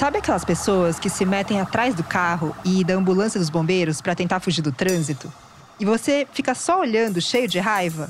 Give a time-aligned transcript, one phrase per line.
[0.00, 4.14] Sabe aquelas pessoas que se metem atrás do carro e da ambulância dos bombeiros para
[4.14, 5.30] tentar fugir do trânsito?
[5.78, 8.08] E você fica só olhando, cheio de raiva?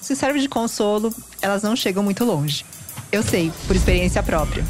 [0.00, 2.64] Se serve de consolo, elas não chegam muito longe.
[3.12, 4.64] Eu sei, por experiência própria.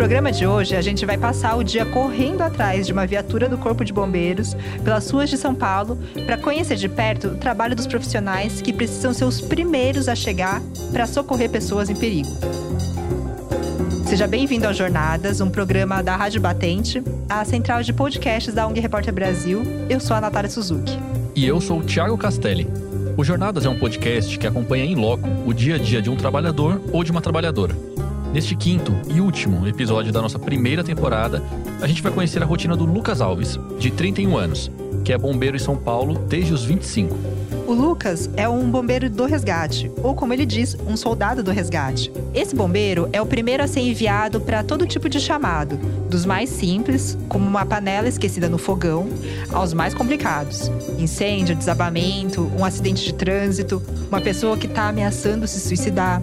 [0.00, 3.58] Programa de hoje, a gente vai passar o dia correndo atrás de uma viatura do
[3.58, 7.86] Corpo de Bombeiros pelas ruas de São Paulo para conhecer de perto o trabalho dos
[7.86, 12.30] profissionais que precisam ser os primeiros a chegar para socorrer pessoas em perigo.
[14.06, 18.80] Seja bem-vindo ao Jornadas, um programa da Rádio Batente, a central de podcasts da ONG
[18.80, 19.62] Repórter Brasil.
[19.90, 20.98] Eu sou a Natália Suzuki.
[21.36, 22.66] E eu sou o Thiago Castelli.
[23.18, 26.16] O Jornadas é um podcast que acompanha em loco o dia a dia de um
[26.16, 27.89] trabalhador ou de uma trabalhadora.
[28.32, 31.42] Neste quinto e último episódio da nossa primeira temporada,
[31.82, 34.70] a gente vai conhecer a rotina do Lucas Alves, de 31 anos,
[35.04, 37.18] que é bombeiro em São Paulo desde os 25.
[37.66, 42.12] O Lucas é um bombeiro do resgate, ou como ele diz, um soldado do resgate.
[42.32, 45.76] Esse bombeiro é o primeiro a ser enviado para todo tipo de chamado,
[46.08, 49.08] dos mais simples, como uma panela esquecida no fogão,
[49.52, 50.70] aos mais complicados:
[51.00, 56.22] incêndio, desabamento, um acidente de trânsito, uma pessoa que está ameaçando se suicidar.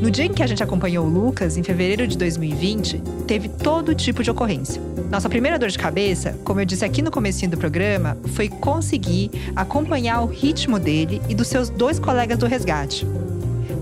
[0.00, 3.96] No dia em que a gente acompanhou o Lucas, em fevereiro de 2020, teve todo
[3.96, 4.80] tipo de ocorrência.
[5.10, 9.30] Nossa primeira dor de cabeça, como eu disse aqui no comecinho do programa, foi conseguir
[9.56, 13.04] acompanhar o ritmo dele e dos seus dois colegas do resgate.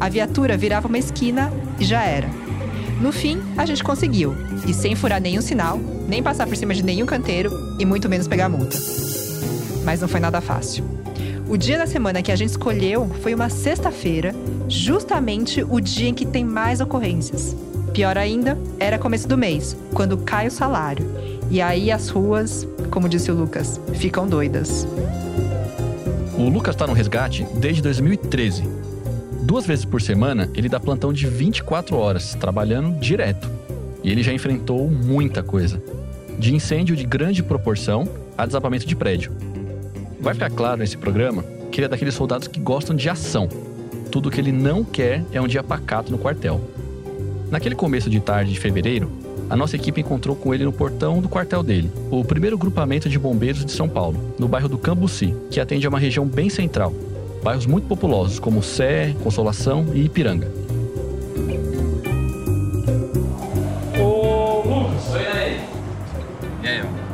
[0.00, 2.28] A viatura virava uma esquina e já era.
[2.98, 4.34] No fim, a gente conseguiu,
[4.66, 5.78] e sem furar nenhum sinal,
[6.08, 8.78] nem passar por cima de nenhum canteiro e muito menos pegar multa.
[9.84, 10.95] Mas não foi nada fácil.
[11.48, 14.34] O dia da semana que a gente escolheu foi uma sexta-feira,
[14.68, 17.56] justamente o dia em que tem mais ocorrências.
[17.92, 21.06] Pior ainda, era começo do mês, quando cai o salário.
[21.48, 24.88] E aí as ruas, como disse o Lucas, ficam doidas.
[26.36, 28.64] O Lucas está no resgate desde 2013.
[29.42, 33.48] Duas vezes por semana, ele dá plantão de 24 horas, trabalhando direto.
[34.02, 35.80] E ele já enfrentou muita coisa.
[36.40, 39.30] De incêndio de grande proporção a desabamento de prédio.
[40.26, 43.48] Vai ficar claro nesse programa que ele é daqueles soldados que gostam de ação.
[44.10, 46.60] Tudo que ele não quer é um dia pacato no quartel.
[47.48, 49.08] Naquele começo de tarde de fevereiro,
[49.48, 53.20] a nossa equipe encontrou com ele no portão do quartel dele, o primeiro grupamento de
[53.20, 56.92] bombeiros de São Paulo, no bairro do Cambuci, que atende a uma região bem central,
[57.40, 60.65] bairros muito populosos como Sé, Consolação e Ipiranga.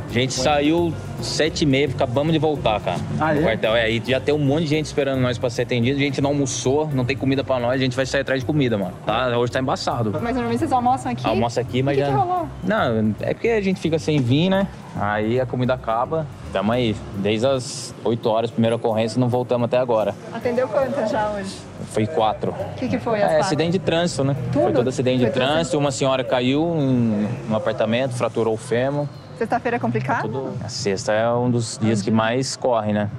[0.09, 2.99] A gente saiu sete e meia, acabamos de voltar, cara.
[3.19, 3.41] Ah, é?
[3.41, 3.75] Quartel.
[3.75, 5.97] É, aí já tem um monte de gente esperando nós pra ser atendido.
[5.99, 8.47] A gente não almoçou, não tem comida pra nós, a gente vai sair atrás de
[8.47, 8.93] comida, mano.
[9.07, 10.11] Tá, hoje tá embaçado.
[10.21, 11.27] Mas normalmente vocês almoçam aqui?
[11.27, 12.13] Almoça aqui, mas O que já.
[12.13, 12.47] que rolou?
[12.63, 14.67] Não, é porque a gente fica sem vir, né?
[15.01, 16.27] Aí a comida acaba.
[16.53, 16.95] Tamo aí.
[17.17, 20.15] Desde as 8 horas, primeira ocorrência, não voltamos até agora.
[20.31, 21.57] Atendeu quantas já hoje?
[21.87, 22.51] Foi quatro.
[22.51, 24.37] O que, que foi É, acidente de trânsito, né?
[24.53, 24.63] Tudo?
[24.65, 25.79] Foi todo acidente de Foi tudo trânsito.
[25.79, 29.07] Uma senhora caiu em um apartamento, fraturou o fêmur.
[29.39, 30.23] Sexta-feira é complicado?
[30.23, 30.55] Tudo.
[30.65, 33.11] A sexta é um dos dias que mais corre, né?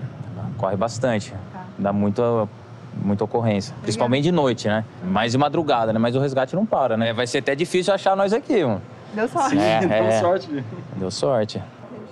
[0.58, 1.34] Corre bastante.
[1.78, 2.48] Dá muita,
[2.96, 3.76] muita ocorrência.
[3.82, 4.86] Principalmente de noite, né?
[5.04, 6.00] Mais de madrugada, né?
[6.00, 7.14] Mas o resgate não para, né?
[7.14, 8.82] Vai ser até difícil achar nós aqui, mano.
[9.14, 9.58] Deu sorte.
[9.58, 10.20] É, Deu é.
[10.20, 10.64] sorte.
[10.96, 11.62] Deu sorte.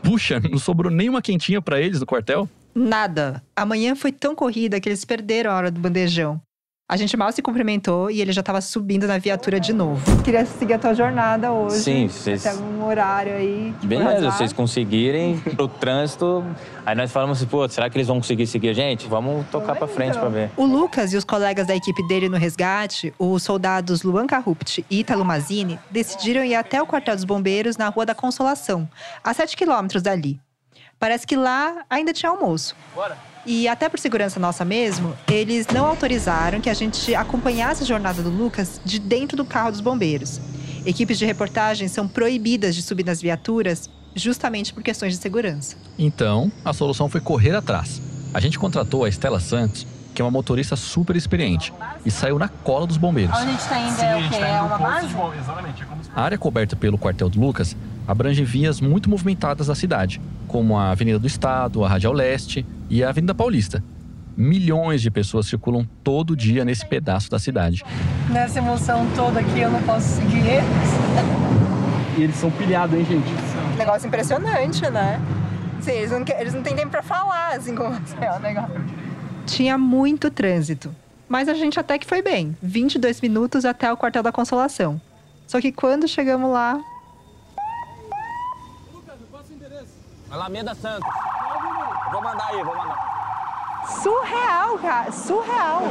[0.03, 2.49] Puxa, não sobrou nenhuma quentinha pra eles no quartel?
[2.73, 3.43] Nada.
[3.55, 6.41] Amanhã foi tão corrida que eles perderam a hora do bandejão.
[6.91, 10.21] A gente mal se cumprimentou e ele já tava subindo na viatura de novo.
[10.23, 11.77] Queria seguir a tua jornada hoje.
[11.83, 13.73] Sim, vocês- Tem algum horário aí?
[13.79, 16.43] que Beleza, vocês conseguirem pro trânsito.
[16.85, 19.07] Aí nós falamos assim, pô, será que eles vão conseguir seguir a gente?
[19.07, 20.51] Vamos tocar pra frente pra ver.
[20.57, 24.99] O Lucas e os colegas da equipe dele no resgate, os soldados Luan Carrupt e
[24.99, 28.85] Italo Mazini, decidiram ir até o quartel dos bombeiros na Rua da Consolação,
[29.23, 30.37] a 7 quilômetros dali.
[30.99, 32.75] Parece que lá ainda tinha almoço.
[32.93, 33.17] Bora.
[33.45, 38.21] E até por segurança nossa mesmo, eles não autorizaram que a gente acompanhasse a jornada
[38.21, 40.39] do Lucas de dentro do carro dos bombeiros.
[40.85, 45.75] Equipes de reportagem são proibidas de subir nas viaturas justamente por questões de segurança.
[45.97, 48.01] Então, a solução foi correr atrás.
[48.33, 51.73] A gente contratou a Estela Santos, que é uma motorista super experiente,
[52.05, 53.35] e saiu na cola dos bombeiros.
[53.37, 54.39] Onde a gente tá indo Sim, é o quê?
[54.39, 55.07] tá É uma base?
[55.39, 57.75] Exatamente, é como se A área coberta pelo quartel do Lucas
[58.11, 63.03] abrange vias muito movimentadas da cidade, como a Avenida do Estado, a Radial Leste e
[63.03, 63.83] a Avenida Paulista.
[64.35, 67.83] Milhões de pessoas circulam todo dia nesse pedaço da cidade.
[68.29, 72.17] nessa emoção toda aqui eu não posso seguir eles.
[72.17, 73.77] E eles são pilhados, hein, gente?
[73.77, 75.19] Negócio impressionante, né?
[75.81, 78.81] Sim, eles não, eles não têm tempo pra falar, assim, como é o negócio.
[79.45, 80.93] Tinha muito trânsito.
[81.27, 82.55] Mas a gente até que foi bem.
[82.61, 84.99] 22 minutos até o quartel da Consolação.
[85.47, 86.79] Só que quando chegamos lá,
[90.31, 91.09] Alameda Santos.
[92.11, 93.85] Vou mandar aí, vou mandar.
[94.01, 95.11] Surreal, cara.
[95.11, 95.81] Surreal.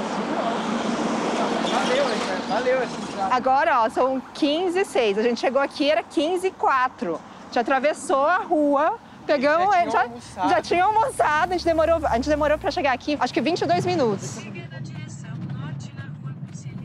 [1.71, 2.05] Valeu.
[2.49, 5.19] Valeu esse Agora, ó, são 15 e 6.
[5.19, 7.15] A gente chegou aqui, era 15 e 4.
[7.15, 9.75] A gente atravessou a rua, pegamos...
[9.75, 10.49] Já tinha já, almoçado.
[10.49, 11.53] já tinha almoçado.
[11.53, 14.41] A gente demorou, a gente demorou pra chegar aqui, acho que 22 minutos.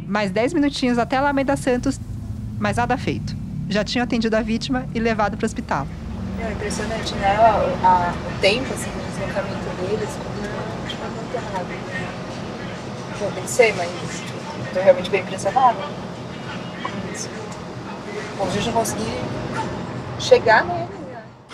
[0.06, 2.00] Mais 10 minutinhos até a Alameda Santos,
[2.60, 3.36] mas nada feito.
[3.70, 5.88] Já tinham atendido a vítima e levado pro hospital.
[6.40, 7.28] É impressionante, né?
[7.36, 12.16] A- a- o tempo, assim, de deslocamento deles, como tipo, muito rápido.
[13.22, 13.90] Eu pensei, mas
[14.74, 15.78] tô realmente bem impressionada
[16.84, 17.30] com isso.
[18.38, 19.06] Bom, a gente não conseguiu
[20.20, 20.80] chegar nele,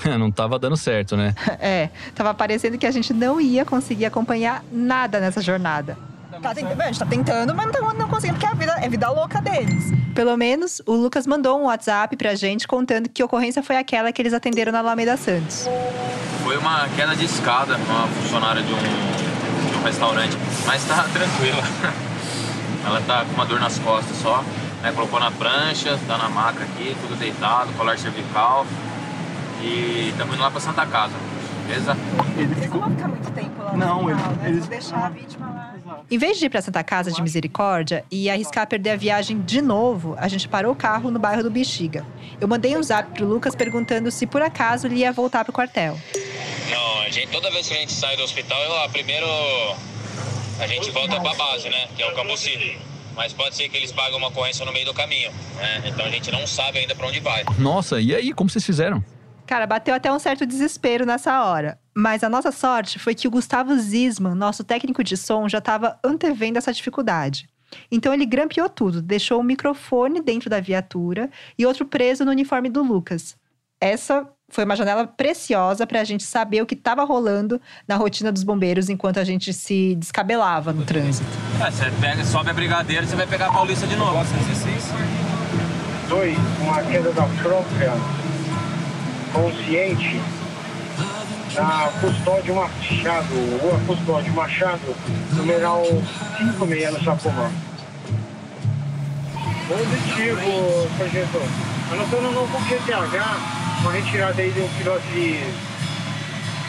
[0.06, 0.18] né?
[0.18, 1.36] Não tava dando certo, né?
[1.60, 5.96] É, tava parecendo que a gente não ia conseguir acompanhar nada nessa jornada.
[6.42, 8.90] Tá tentando, a gente tá tentando, mas não, tá- não conseguindo, porque a vida é
[8.90, 9.92] vida louca deles.
[10.16, 14.12] Pelo menos, o Lucas mandou um WhatsApp pra gente contando que a ocorrência foi aquela
[14.12, 15.68] que eles atenderam na Alameda Santos.
[16.44, 20.36] Foi uma queda de escada, uma funcionária de um, de um restaurante.
[20.66, 21.64] Mas tá tranquila.
[22.86, 24.44] Ela tá com uma dor nas costas só.
[24.82, 24.92] Né?
[24.92, 28.66] Colocou na prancha, tá na maca aqui, tudo deitado, colar cervical.
[29.62, 31.14] E estamos indo lá pra Santa Casa.
[31.68, 31.96] Beleza?
[32.36, 34.50] Eles não vão ficar muito tempo lá no Não, hospital, eles- né?
[34.50, 35.71] eles- Vão deixar a vítima lá.
[36.10, 39.62] Em vez de ir pra Santa Casa de Misericórdia e arriscar perder a viagem de
[39.62, 42.06] novo, a gente parou o carro no bairro do Bexiga.
[42.40, 45.98] Eu mandei um zap pro Lucas perguntando se por acaso ele ia voltar pro quartel.
[46.70, 49.26] Não, a gente, toda vez que a gente sai do hospital, eu, primeiro
[50.60, 51.88] a gente volta pra base, né?
[51.96, 52.78] Que é o Cambuci.
[53.16, 55.84] Mas pode ser que eles paguem uma ocorrência no meio do caminho, né?
[55.86, 57.44] Então a gente não sabe ainda pra onde vai.
[57.58, 58.32] Nossa, e aí?
[58.32, 59.04] Como vocês fizeram?
[59.46, 61.78] Cara, bateu até um certo desespero nessa hora.
[61.94, 66.00] Mas a nossa sorte foi que o Gustavo Zisman, nosso técnico de som, já estava
[66.04, 67.50] antevendo essa dificuldade.
[67.92, 72.70] Então ele grampeou tudo, deixou o microfone dentro da viatura e outro preso no uniforme
[72.70, 73.36] do Lucas.
[73.80, 78.32] Essa foi uma janela preciosa para a gente saber o que estava rolando na rotina
[78.32, 81.26] dos bombeiros enquanto a gente se descabelava no trânsito.
[81.60, 84.14] É, você pega, sobe a brigadeira, você vai pegar a Paulista de novo.
[86.10, 86.38] 2.
[86.62, 87.94] Uma queda da própria
[89.34, 90.20] consciente
[91.56, 94.96] na Custódio Machado, Rua Custódio Machado,
[95.34, 95.84] numeral
[96.38, 97.52] 56 no Sapomã.
[99.68, 101.42] Positivo, sargento.
[101.92, 105.40] Anotando um novo QTH, uma retirada aí de um filhote de,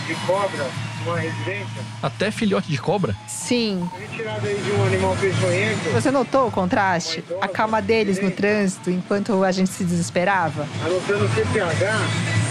[0.06, 0.66] de cobra,
[1.04, 1.82] uma residência.
[2.02, 3.14] Até filhote de cobra?
[3.28, 3.88] Sim.
[3.98, 5.90] Retirada aí de um animal peçonhento.
[5.92, 7.24] Você notou o contraste?
[7.40, 10.66] A calma deles no trânsito enquanto a gente se desesperava?
[10.84, 12.41] Anotando o CPH,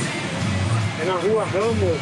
[1.01, 1.97] é na rua Ramos,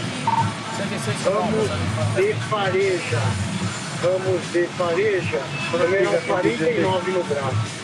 [1.24, 1.70] Ramos
[2.16, 3.22] de Fareja.
[4.02, 5.42] Ramos de Fareja,
[5.72, 7.80] número 49 no braço.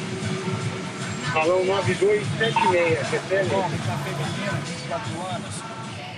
[1.32, 3.56] Salão 9276, recebe?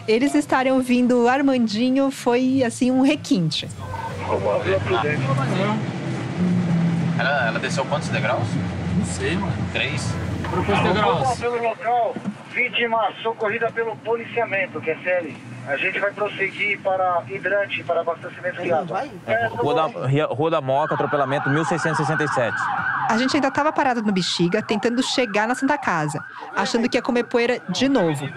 [0.08, 3.68] Eles estarem ouvindo o Armandinho foi assim um requinte.
[7.20, 8.48] Ela, ela desceu quantos degraus?
[8.98, 9.54] Não sei, mano.
[9.74, 10.08] Três?
[10.50, 11.40] Propôs degraus.
[11.40, 12.16] Pelo local,
[12.58, 15.38] vítima socorrida pelo policiamento, que é CL.
[15.68, 19.08] A gente vai prosseguir para hidrante, para abastecimento de água.
[19.28, 22.58] É, Rua da, Rua da Moca, atropelamento 1667.
[23.10, 26.20] A gente ainda estava parado no Bexiga, tentando chegar na Santa Casa,
[26.56, 28.28] achando que ia comer poeira de novo.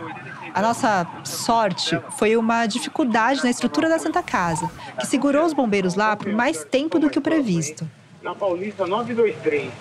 [0.53, 5.95] A nossa sorte foi uma dificuldade na estrutura da Santa Casa, que segurou os bombeiros
[5.95, 7.89] lá por mais tempo do que o previsto.
[8.23, 9.73] Na Paulista 923.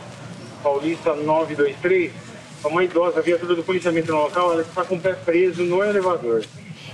[0.63, 2.28] Paulista 923.
[2.63, 6.45] Uma idosa, viatura do policiamento no local, ela está com o pé preso no elevador.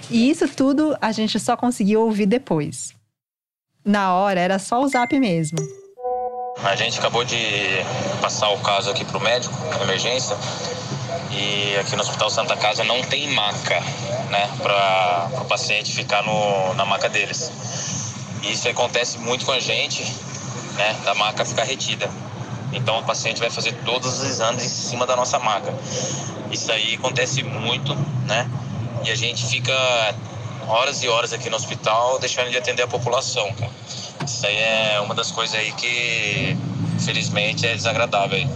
[0.09, 2.93] E isso tudo a gente só conseguiu ouvir depois.
[3.83, 5.57] Na hora era só o zap mesmo.
[6.63, 7.37] A gente acabou de
[8.21, 10.37] passar o caso aqui pro médico, na emergência.
[11.31, 13.79] E aqui no Hospital Santa Casa não tem maca,
[14.29, 14.49] né?
[14.61, 17.51] Para o paciente ficar no, na maca deles.
[18.41, 20.03] E isso acontece muito com a gente,
[20.75, 20.95] né?
[21.03, 22.09] Da maca ficar retida.
[22.75, 25.73] Então o paciente vai fazer todos os exames em cima da nossa maca.
[26.51, 27.95] Isso aí acontece muito,
[28.27, 28.49] né?
[29.03, 29.73] E a gente fica
[30.67, 33.71] horas e horas aqui no hospital deixando de atender a população, cara.
[34.25, 36.57] Isso aí é uma das coisas aí que,
[36.95, 38.47] infelizmente, é desagradável aí.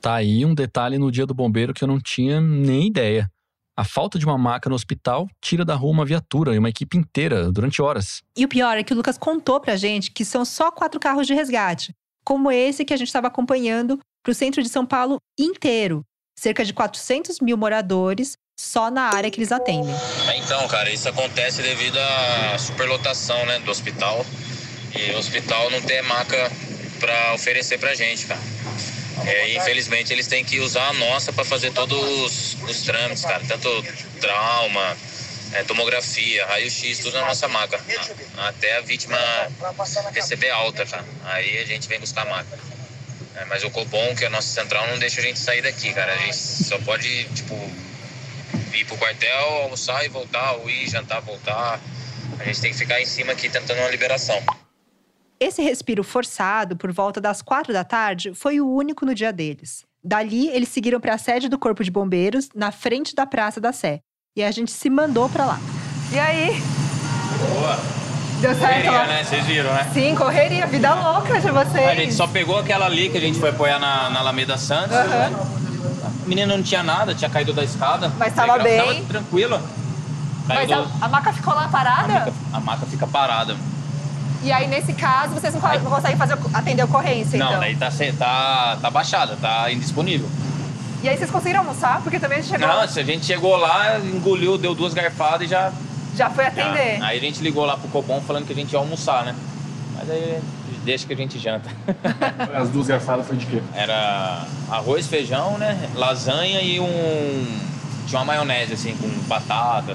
[0.00, 3.30] Tá aí um detalhe no dia do bombeiro que eu não tinha nem ideia.
[3.76, 6.96] A falta de uma maca no hospital tira da rua uma viatura e uma equipe
[6.96, 8.22] inteira durante horas.
[8.36, 11.26] E o pior é que o Lucas contou pra gente que são só quatro carros
[11.26, 11.92] de resgate,
[12.24, 16.02] como esse que a gente estava acompanhando pro centro de São Paulo inteiro.
[16.38, 19.94] Cerca de 400 mil moradores só na área que eles atendem.
[20.36, 24.24] Então, cara, isso acontece devido à superlotação né, do hospital.
[24.96, 26.50] E o hospital não tem maca
[27.00, 28.40] para oferecer pra gente, cara.
[29.26, 33.42] É, infelizmente, eles têm que usar a nossa para fazer todos os, os trâmites, cara.
[33.46, 33.68] Tanto
[34.20, 34.96] trauma,
[35.54, 37.76] é, tomografia, raio-x, tudo na nossa maca.
[38.36, 39.16] a- Até a vítima
[40.12, 41.04] receber alta, cara.
[41.24, 42.58] Aí a gente vem buscar a maca.
[43.36, 45.92] É, mas o Cobom, que é a nossa central, não deixa a gente sair daqui,
[45.92, 46.12] cara.
[46.12, 47.54] A gente só pode, tipo,
[48.72, 51.80] ir pro quartel, almoçar e voltar, ou ir, jantar, voltar.
[52.38, 54.40] A gente tem que ficar em cima aqui tentando uma liberação.
[55.40, 59.82] Esse respiro forçado, por volta das quatro da tarde, foi o único no dia deles.
[60.02, 63.72] Dali, eles seguiram para a sede do Corpo de Bombeiros, na frente da Praça da
[63.72, 64.00] Sé.
[64.36, 65.60] E a gente se mandou para lá.
[66.10, 66.60] E aí?
[67.54, 67.78] Boa.
[68.40, 69.06] Deu certo lá?
[69.06, 69.22] né?
[69.22, 69.88] Vocês viram, né?
[69.94, 71.88] Sim, correria, vida louca de vocês.
[71.88, 74.96] A gente só pegou aquela ali que a gente foi apoiar na, na Alameda Santos.
[74.96, 75.30] A
[76.26, 78.10] menina não tinha nada, tinha caído da escada.
[78.18, 79.04] Mas tava Tava bem.
[79.04, 79.62] tranquila.
[80.48, 82.12] Mas Caiu a, do- a maca ficou lá parada?
[82.12, 83.56] a, maca, a maca fica parada.
[84.42, 87.60] E aí, nesse caso, vocês não, não conseguem fazer, atender a ocorrência, Não, então?
[87.60, 87.88] daí tá,
[88.18, 90.28] tá, tá baixada, tá indisponível.
[91.04, 92.00] E aí, vocês conseguiram almoçar?
[92.02, 95.42] Porque também a gente chegou, Não, se a gente chegou lá, engoliu, deu duas garfadas
[95.46, 95.70] e já.
[96.16, 97.02] já foi já- atender.
[97.02, 99.34] Aí a gente ligou lá pro Cobom falando que a gente ia almoçar, né?
[99.98, 100.40] Mas aí
[100.82, 101.68] deixa que a gente janta.
[102.58, 103.60] As duas garfadas foi de quê?
[103.74, 105.90] Era arroz, feijão, né?
[105.94, 107.46] Lasanha e um.
[108.06, 109.94] Tinha uma maionese, assim, com batata.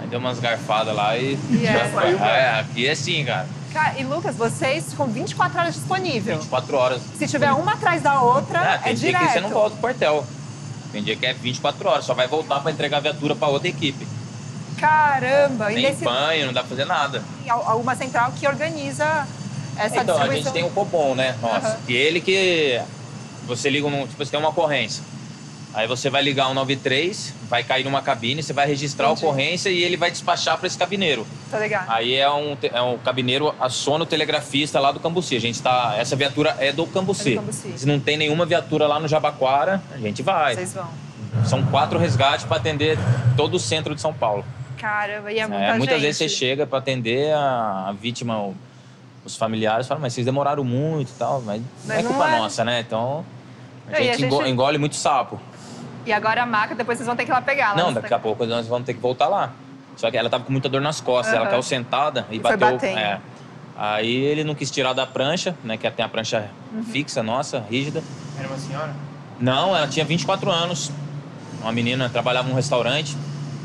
[0.00, 1.38] Aí deu umas garfadas lá e.
[1.50, 2.26] E já.
[2.26, 3.46] É, aqui é assim, cara.
[3.74, 6.36] Cara, e Lucas, vocês ficam 24 horas disponível.
[6.38, 7.02] 24 horas.
[7.18, 9.26] Se tiver uma atrás da outra, É, é, tem dia direto.
[9.26, 10.24] que você não volta pro quartel.
[10.92, 13.66] Tem dia que é 24 horas, só vai voltar pra entregar a viatura pra outra
[13.68, 14.06] equipe.
[14.78, 15.72] Caramba!
[15.72, 17.22] E Tem nesse banho, não dá pra fazer nada.
[17.48, 19.04] al- alguma central que organiza
[19.76, 20.42] essa então, a distribuição.
[20.44, 21.36] gente tem o Copom, né?
[21.42, 21.68] Nossa.
[21.68, 21.76] Aham.
[21.88, 22.80] E ele que.
[23.46, 24.06] Você liga num.
[24.06, 25.02] Tipo, você tem uma ocorrência.
[25.74, 29.24] Aí você vai ligar um 93, vai cair numa cabine, você vai registrar Entendi.
[29.24, 31.26] a ocorrência e ele vai despachar para esse cabineiro.
[31.50, 31.90] Tá ligado?
[31.90, 35.36] Aí é um, é um cabineiro aciona o telegrafista lá do Cambuci.
[35.36, 35.94] A gente tá.
[35.98, 37.30] Essa viatura é do Cambuci.
[37.30, 37.72] É do Cambuci.
[37.76, 40.54] Se não tem nenhuma viatura lá no Jabaquara, a gente vai.
[40.54, 40.88] Vocês vão.
[41.44, 42.96] São quatro resgates para atender
[43.36, 44.44] todo o centro de São Paulo.
[44.78, 45.78] Caramba, e é muita É, gente.
[45.78, 48.52] muitas vezes você chega para atender a, a vítima,
[49.24, 52.28] os familiares falam, mas vocês demoraram muito e tal, mas, não Mas é não culpa
[52.28, 52.38] é.
[52.38, 52.80] nossa, né?
[52.86, 53.24] Então
[53.90, 55.40] a gente, a gente- engole muito sapo.
[56.06, 57.70] E agora a maca, depois vocês vão ter que ir lá pegar.
[57.72, 59.52] lá Não, daqui a pouco nós vamos ter que voltar lá.
[59.96, 61.50] Só que ela tava com muita dor nas costas, ela Aham.
[61.50, 62.72] caiu sentada e, E foi bateu.
[62.72, 62.98] batendo.
[62.98, 63.20] é.
[63.76, 65.76] Aí ele não quis tirar da prancha, né?
[65.76, 66.84] Que tem a prancha Uhum.
[66.84, 68.02] fixa, nossa, rígida.
[68.38, 68.94] Era uma senhora?
[69.40, 70.92] Não, ela tinha 24 anos.
[71.60, 73.16] Uma menina trabalhava num restaurante.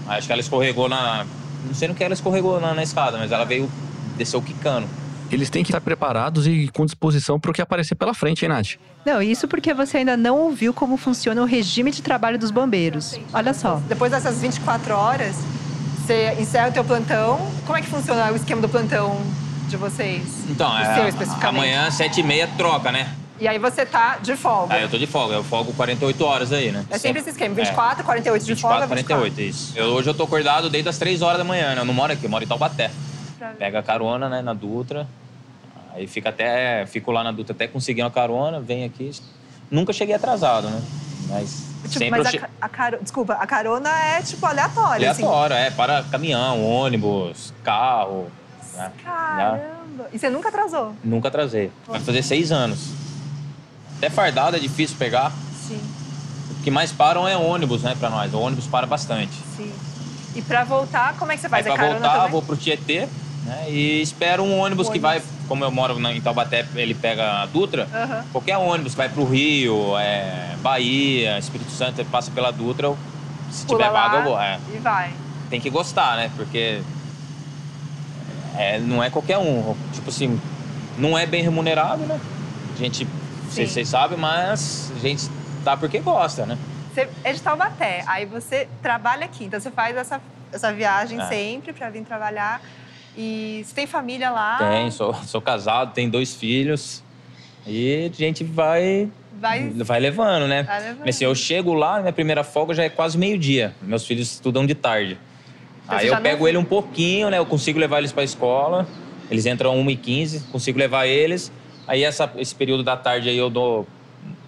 [0.08, 1.26] Acho que ela escorregou na.
[1.66, 3.70] Não sei no que ela escorregou na, na escada, mas ela veio,
[4.18, 4.88] desceu quicando.
[5.32, 8.50] Eles têm que estar preparados e com disposição para o que aparecer pela frente, hein,
[8.50, 8.76] Nath?
[9.06, 13.20] Não, isso porque você ainda não ouviu como funciona o regime de trabalho dos bombeiros.
[13.34, 13.82] Olha só.
[13.88, 15.36] Depois dessas 24 horas,
[16.06, 17.40] você encerra o teu plantão.
[17.66, 19.22] Como é que funciona o esquema do plantão
[19.68, 20.24] de vocês?
[20.50, 23.16] Então, O é, amanhã, 7h30, troca, né?
[23.40, 24.74] E aí você tá de folga.
[24.74, 26.86] Aí eu tô de folga, eu folgo 48 horas aí, né?
[26.90, 29.30] É sempre esse esquema, 24, 48 de 24, folga, 24.
[29.32, 29.74] 48, isso.
[29.78, 31.82] Eu, hoje eu tô acordado desde as 3 horas da manhã, né?
[31.82, 32.92] Eu não moro aqui, eu moro em Taubaté.
[33.58, 35.08] Pega a carona, né, na Dutra.
[35.94, 39.12] Aí fica até, fico lá na Dutra até conseguir uma carona, venho aqui.
[39.72, 40.82] Nunca cheguei atrasado, né?
[41.30, 42.42] Mas Tipo, sempre mas a, che...
[42.60, 43.00] a caro...
[43.02, 45.10] Desculpa, a carona é tipo aleatória.
[45.12, 45.24] assim.
[45.24, 48.30] aleatório, é, para caminhão, ônibus, carro.
[48.76, 48.92] né?
[49.04, 50.10] Já Caramba!
[50.12, 50.94] E você nunca atrasou?
[51.04, 51.72] nunca atrasei.
[51.88, 52.90] Vai fazer seis anos.
[53.98, 55.32] Até fardado é difícil pegar.
[55.68, 55.80] Sim,
[56.52, 58.34] O que mais param é ônibus, né, pra nós.
[58.34, 59.34] O ônibus para bastante.
[59.56, 59.72] sim.
[60.36, 61.66] E pra voltar, como é que você Aí faz?
[61.66, 62.32] É pra carona voltar, também?
[62.32, 63.10] vou pro Tietê,
[63.46, 63.66] né?
[63.70, 67.46] E espero um ônibus O que vai, como eu moro em Taubaté, ele pega a
[67.46, 67.88] Dutra.
[67.94, 68.26] Aham.
[68.32, 72.94] Qualquer ônibus que vai pro Rio, é, Bahia, Espírito Santo, ele passa pela Dutra.
[73.52, 74.40] se Pula tiver vaga, eu vou.
[74.40, 75.14] É, E vai.
[75.50, 76.32] tem que gostar, né?
[76.36, 76.82] Porque
[78.58, 79.76] é, não é qualquer um.
[79.94, 80.40] Tipo assim,
[80.98, 82.20] não é bem remunerado, né?
[82.74, 83.08] A gente,
[83.50, 85.30] vocês vocês sabem, mas a gente
[85.64, 86.58] tá porque gosta, né?
[86.94, 90.20] Você é de Taubaté, aí você trabalha aqui, então você faz essa,
[90.52, 91.26] essa viagem É.
[91.28, 92.62] sempre pra vir trabalhar.
[93.22, 94.58] E você tem família lá?
[94.58, 97.04] Tem, sou, sou casado, tenho dois filhos.
[97.68, 99.70] E a gente vai Vai.
[99.70, 100.64] Vai levando, né?
[100.64, 101.00] Vai levando.
[101.06, 103.74] Mas assim, eu chego lá, minha primeira folga já é quase meio-dia.
[103.82, 105.18] Meus filhos estudam de tarde.
[105.86, 107.38] Então Aí eu não- pego ele um pouquinho, né?
[107.38, 108.88] Eu consigo levar eles pra escola.
[109.30, 111.52] Eles entram 1h15, consigo levar eles.
[111.88, 113.88] Aí essa, esse período da tarde aí eu dou.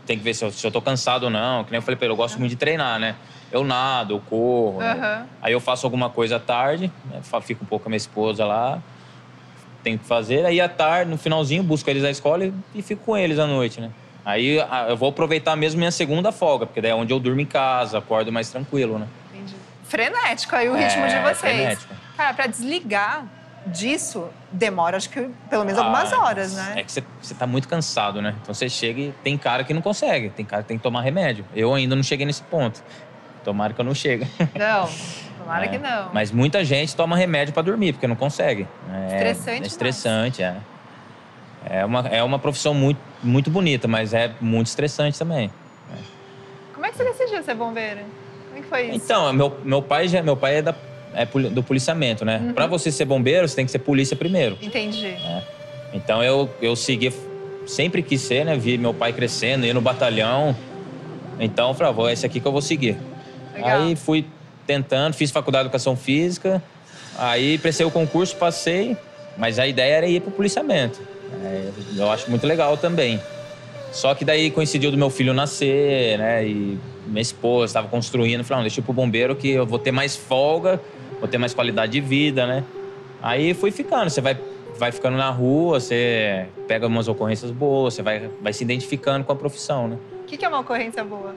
[0.06, 1.64] Tem que ver se eu, se eu tô cansado ou não.
[1.64, 3.16] Que nem eu falei pra ele, eu gosto muito de treinar, né?
[3.52, 4.80] Eu nado, eu corro.
[4.80, 4.92] né?
[4.94, 5.26] Aham.
[5.42, 7.20] Aí eu faço alguma coisa à tarde, né?
[7.42, 8.80] Fico um pouco com a minha esposa lá.
[9.84, 10.46] Tenho que fazer.
[10.46, 13.48] Aí à tarde, no finalzinho, busco eles na escola e, e fico com eles à
[13.48, 13.90] noite, né?
[14.24, 17.46] Aí eu vou aproveitar mesmo minha segunda folga, porque daí é onde eu durmo em
[17.46, 19.08] casa, acordo mais tranquilo, né?
[19.34, 19.56] Entendi.
[19.84, 21.40] Frenético aí o ritmo É, de vocês.
[21.40, 21.94] frenético.
[22.16, 23.26] Cara, pra desligar
[23.66, 26.74] disso, demora acho que pelo menos algumas Ah, horas, né?
[26.78, 28.36] É que você tá muito cansado, né?
[28.42, 31.02] Então você chega e tem cara que não consegue, tem cara que tem que tomar
[31.02, 31.44] remédio.
[31.56, 32.84] Eu ainda não cheguei nesse ponto.
[33.44, 34.28] Tomara que eu não chegue.
[34.56, 34.90] Não.
[35.40, 36.10] Tomara que não.
[36.14, 38.68] Mas muita gente toma remédio pra dormir, porque não consegue.
[38.92, 40.56] É, Estressante É estressante, é.
[41.70, 45.52] É uma, é uma profissão muito, muito bonita, mas é muito estressante também.
[46.74, 48.00] Como é que você decidiu ser bombeiro?
[48.48, 48.96] Como é que foi isso?
[48.96, 50.76] Então, meu, meu pai já, meu pai é, da,
[51.14, 52.40] é do policiamento, né?
[52.40, 52.54] Uhum.
[52.54, 54.58] Pra você ser bombeiro, você tem que ser polícia primeiro.
[54.62, 55.16] Entendi.
[55.94, 57.14] Então eu, eu segui,
[57.68, 58.58] sempre quis ser, né?
[58.58, 60.56] Vi meu pai crescendo, ia no batalhão.
[61.40, 62.98] Então eu falei, ah, é esse aqui que eu vou seguir.
[63.62, 63.82] Legal.
[63.82, 64.26] Aí fui
[64.66, 66.62] tentando, fiz faculdade de educação física.
[67.18, 68.98] Aí prestei o concurso, passei.
[69.38, 71.00] Mas a ideia era ir pro policiamento.
[71.44, 73.20] É, eu acho muito legal também.
[73.92, 76.46] Só que daí coincidiu do meu filho nascer, né?
[76.46, 78.44] E minha esposa estava construindo.
[78.44, 80.80] Falei, não, deixa eu ir pro bombeiro que eu vou ter mais folga,
[81.20, 82.64] vou ter mais qualidade de vida, né?
[83.22, 84.10] Aí fui ficando.
[84.10, 84.38] Você vai,
[84.78, 89.32] vai ficando na rua, você pega umas ocorrências boas, você vai, vai se identificando com
[89.32, 89.98] a profissão, né?
[90.22, 91.36] O que que é uma ocorrência boa?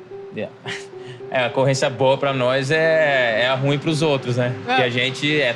[1.31, 4.55] É, a ocorrência boa pra nós é, é a ruim pros outros, né?
[4.69, 4.77] É.
[4.77, 5.55] Que a gente é.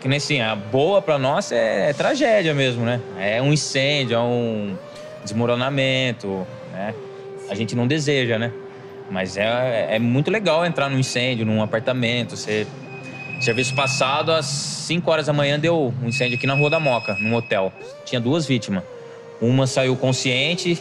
[0.00, 3.00] Que nem assim, a boa pra nós é, é tragédia mesmo, né?
[3.18, 4.76] É um incêndio, é um
[5.22, 6.94] desmoronamento, né?
[7.48, 8.52] A gente não deseja, né?
[9.10, 12.36] Mas é, é muito legal entrar num incêndio, num apartamento.
[12.36, 12.66] Você...
[13.40, 17.16] Serviço passado, às 5 horas da manhã, deu um incêndio aqui na Rua da Moca,
[17.20, 17.72] num hotel.
[18.04, 18.84] Tinha duas vítimas.
[19.40, 20.80] Uma saiu consciente,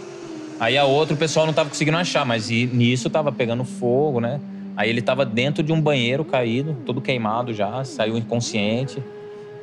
[0.61, 4.39] aí a outra o pessoal não tava conseguindo achar, mas nisso tava pegando fogo, né?
[4.77, 9.03] Aí ele tava dentro de um banheiro caído, todo queimado já, saiu inconsciente.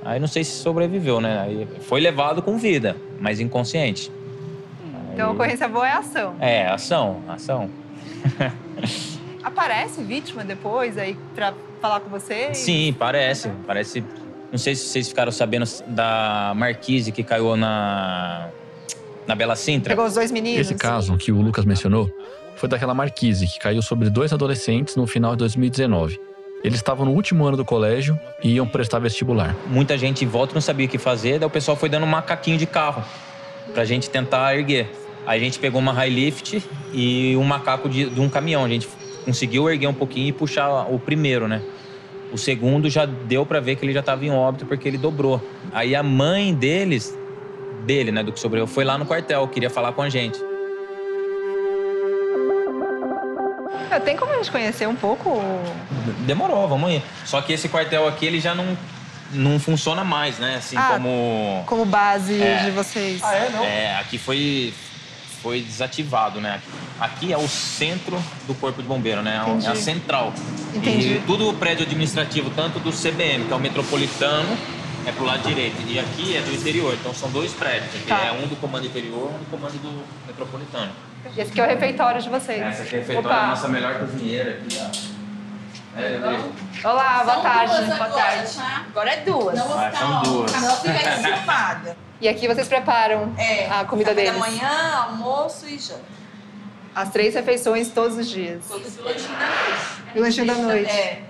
[0.05, 1.41] Aí não sei se sobreviveu, né?
[1.41, 4.11] Aí foi levado com vida, mas inconsciente.
[5.13, 6.35] Então, Aí- ocorrência boa é ação.
[6.41, 7.71] É, ação, ação.
[9.43, 12.53] Aparece vítima depois aí pra falar com você?
[12.55, 13.51] Sim, parece.
[13.67, 14.05] Parece.
[14.51, 18.49] Não sei se vocês ficaram sabendo da Marquise que caiu na.
[19.29, 19.91] Na Bela Sintra.
[19.91, 20.61] Pegou os dois meninos?
[20.61, 22.11] Esse caso que o Lucas mencionou
[22.57, 26.19] foi daquela marquise que caiu sobre dois adolescentes no final de 2019.
[26.65, 29.55] Eles estavam no último ano do colégio e iam prestar vestibular.
[29.69, 32.09] Muita gente em volta não sabia o que fazer, daí o pessoal foi dando um
[32.09, 33.05] macaquinho de carro
[33.73, 34.91] pra gente tentar erguer.
[35.27, 36.61] Aí a gente pegou uma high lift
[36.93, 38.65] e um macaco de, de um caminhão.
[38.65, 38.89] A gente
[39.27, 41.63] conseguiu erguer um pouquinho e puxar o primeiro, né?
[42.33, 45.41] O segundo já deu pra ver que ele já tava em óbito porque ele dobrou.
[45.71, 47.17] Aí a mãe deles,
[47.89, 50.39] dele, né, do que sobreviveu, foi lá no quartel, queria falar com a gente.
[53.91, 55.41] É, Tem como a gente conhecer um pouco?
[56.27, 57.03] Demorou, vamos ir.
[57.25, 58.77] Só que esse quartel aqui, ele já não,
[59.33, 60.57] não funciona mais, né?
[60.59, 61.63] Assim Ah, como...
[61.67, 62.65] Como base É.
[62.65, 63.23] de vocês?
[63.23, 64.75] É, aqui foi,
[65.43, 66.61] foi desativado, né?
[67.01, 69.37] Aqui é o centro do Corpo de Bombeiro, né?
[69.37, 69.79] É a Entendi.
[69.79, 70.35] central.
[70.75, 71.15] Entendi.
[71.15, 74.49] E tudo o prédio administrativo, tanto do CBM, que é o metropolitano,
[75.09, 75.77] é pro lado direito.
[75.87, 76.95] E aqui é do interior.
[76.95, 77.95] Então são dois prédios.
[77.95, 78.27] Aqui Tá.
[78.27, 80.93] É um do comando interior, um do comando do metropolitano.
[81.37, 82.61] E esse aqui é o refeitório de vocês.
[82.63, 83.45] Essa aqui é a refeitório, Opa.
[83.45, 85.99] a nossa melhor cozinheira aqui, ó.
[86.01, 86.49] É, Gabriel?
[86.85, 87.85] Olá, boa tarde.
[87.87, 88.53] Boa tarde.
[88.89, 89.59] Agora é duas.
[89.59, 90.53] Ah, são duas.
[90.53, 91.97] Não fica.
[92.21, 93.69] E aqui vocês preparam É.
[93.71, 94.33] a comida deles?
[94.33, 96.01] da manhã, almoço e janta.
[96.93, 98.65] As três refeições todos os dias.
[98.67, 100.03] Todos os lanchinhos da noite.
[100.15, 100.91] E o lanchinho da noite.
[100.91, 101.23] É.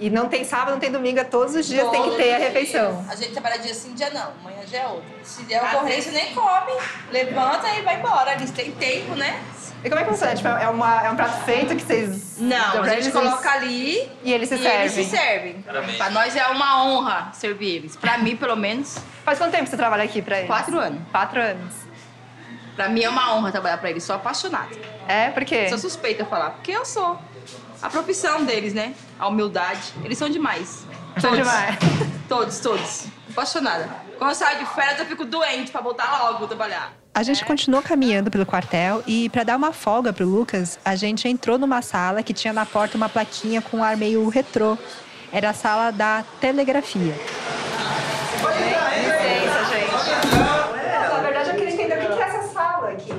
[0.00, 2.38] E não tem sábado, não tem domingo, é todos os dias tem que ter a
[2.38, 3.04] refeição.
[3.08, 4.32] A gente trabalha dia sim, dia não.
[4.40, 5.04] Amanhã já é outro.
[5.24, 6.72] Se der ocorrência, nem come.
[7.10, 8.32] Levanta e vai embora.
[8.34, 9.42] Eles têm tempo, né?
[9.84, 10.34] E como é que funciona?
[10.34, 12.38] Tipo, é, uma, é um prato feito que vocês.
[12.38, 14.80] Não, a gente coloca ali E eles se e servem.
[14.80, 15.62] eles se servem.
[15.62, 15.96] Parabéns.
[15.96, 17.96] Pra nós é uma honra servir eles.
[17.96, 20.48] Pra mim, pelo menos, Faz quanto tempo você trabalha aqui pra eles?
[20.48, 21.00] quatro anos.
[21.10, 21.74] Quatro anos.
[22.76, 24.02] Pra mim é uma honra trabalhar pra eles.
[24.04, 24.68] Sou apaixonada.
[25.08, 25.68] É, por quê?
[25.68, 27.18] Sou suspeita a falar, porque eu sou.
[27.82, 28.94] A profissão deles, né?
[29.18, 29.92] A humildade.
[30.04, 30.86] Eles são demais.
[31.18, 31.38] São Todos.
[31.38, 31.76] demais.
[32.28, 33.06] Todos, todos.
[33.30, 33.88] Apaixonada.
[34.18, 36.92] Quando eu saio de férias, eu fico doente pra voltar logo trabalhar.
[37.14, 41.26] A gente continuou caminhando pelo quartel e, para dar uma folga pro Lucas, a gente
[41.26, 44.76] entrou numa sala que tinha na porta uma plaquinha com um ar meio retrô.
[45.32, 47.14] Era a sala da telegrafia.
[48.34, 49.92] Licença, gente.
[51.12, 53.10] Na verdade, eu queria entender o que é essa sala aqui.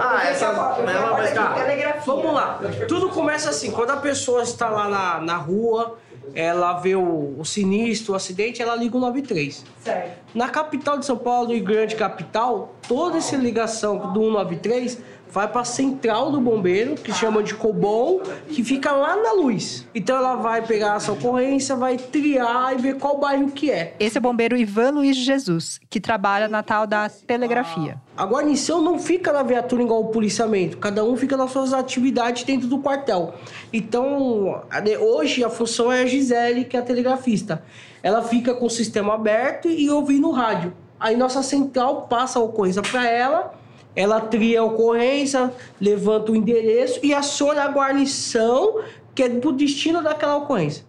[0.00, 0.52] Ah, essa.
[0.52, 2.02] Mas, mas, cara, telegrafia.
[2.06, 2.45] vamos lá.
[2.88, 5.98] Tudo começa assim: quando a pessoa está lá na, na rua,
[6.34, 9.64] ela vê o, o sinistro, o acidente, ela liga o 93.
[9.82, 10.26] Certo.
[10.34, 14.98] Na capital de São Paulo e grande capital, toda essa ligação do 193
[15.36, 19.86] vai para a central do bombeiro, que chama de Cobom, que fica lá na luz.
[19.94, 23.94] Então ela vai pegar essa ocorrência, vai triar e ver qual bairro que é.
[24.00, 28.00] Esse é o bombeiro Ivan Luiz Jesus, que trabalha na tal da telegrafia.
[28.16, 32.44] A guarnição não fica na viatura igual o policiamento, cada um fica nas suas atividades
[32.44, 33.34] dentro do quartel.
[33.70, 34.62] Então,
[34.98, 37.62] hoje a função é a Gisele, que é a telegrafista.
[38.02, 40.72] Ela fica com o sistema aberto e ouvindo o rádio.
[40.98, 43.52] Aí nossa central passa a ocorrência para ela,
[43.96, 50.02] ela tria a ocorrência, levanta o endereço e aciona a guarnição, que é do destino
[50.02, 50.84] daquela ocorrência.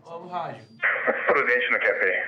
[1.28, 2.24] Prudente no QP.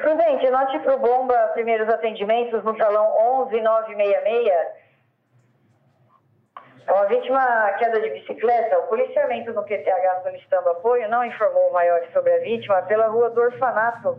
[0.00, 4.82] Prudente, anote pro Bomba primeiros atendimentos no salão 11966.
[6.84, 8.78] É uma vítima queda de bicicleta.
[8.80, 13.40] O policiamento no QTH solicitando apoio não informou maiores sobre a vítima pela rua do
[13.40, 14.18] Orfanato.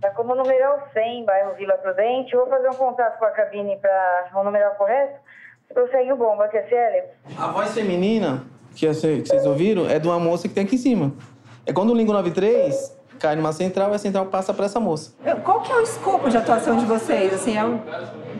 [0.00, 2.34] Está como numeral 100, bairro Vila Prudente.
[2.34, 5.18] Vou fazer um contato com a cabine para o numeral correto.
[5.68, 7.04] Você prossegue o Bomba, QCL.
[7.38, 8.42] A voz feminina
[8.74, 11.12] que esse- que vocês ouviram é de uma moça que tem aqui em cima.
[11.66, 15.12] É quando o Lingo 93 cai numa central e a central passa para essa moça.
[15.44, 17.34] Qual que é o escopo de atuação de vocês?
[17.34, 17.78] Assim, é um,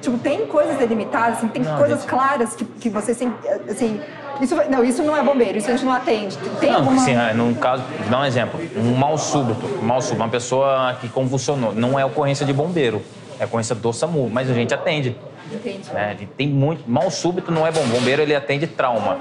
[0.01, 2.09] tipo, tem coisas delimitadas, assim, tem Não, coisas gente.
[2.09, 3.29] claras que, que vocês têm,
[3.71, 4.01] assim...
[4.41, 6.37] Isso, não, isso não é bombeiro, isso a gente não atende.
[6.59, 7.03] Tem não, alguma...
[7.03, 8.61] assim, é, num caso, vou dar um exemplo.
[8.77, 11.75] Um mal súbito, mal súbito, uma pessoa que convulsionou.
[11.75, 13.03] Não é ocorrência de bombeiro,
[13.39, 15.17] é ocorrência do SAMU, mas a gente atende.
[15.53, 15.93] Entendi.
[15.93, 16.17] né?
[16.37, 16.89] Tem muito.
[16.89, 17.85] Mal súbito não é bom.
[17.89, 19.19] Bombeiro ele atende trauma.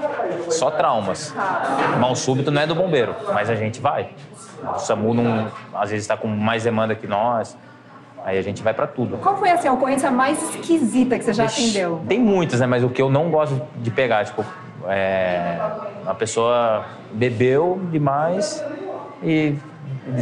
[0.48, 1.34] Só traumas.
[1.98, 4.10] Mal súbito não é do bombeiro, mas a gente vai.
[4.62, 7.56] O SAMU não, às vezes está com mais demanda que nós.
[8.24, 9.16] Aí a gente vai para tudo.
[9.16, 12.02] Qual foi assim, a ocorrência mais esquisita que você já atendeu?
[12.06, 12.66] Tem muitas, né?
[12.66, 14.44] Mas o que eu não gosto de pegar, tipo,
[14.88, 15.58] é,
[16.06, 18.64] a pessoa bebeu demais
[19.22, 19.54] e,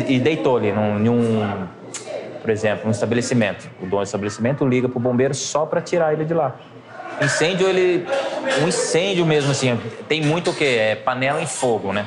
[0.06, 1.66] e deitou ali num, em um,
[2.40, 3.68] por exemplo, um estabelecimento.
[3.80, 6.56] O dono do estabelecimento liga pro bombeiro só para tirar ele de lá.
[7.20, 8.06] Incêndio, ele.
[8.62, 10.76] Um incêndio mesmo, assim, tem muito o quê?
[10.80, 12.06] É panela em fogo, né?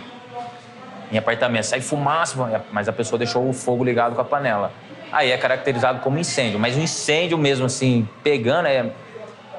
[1.11, 1.65] Em apartamento.
[1.65, 4.71] Sai fumaça, mas a pessoa deixou o fogo ligado com a panela.
[5.11, 6.57] Aí é caracterizado como incêndio.
[6.57, 8.89] Mas o incêndio mesmo, assim, pegando, é.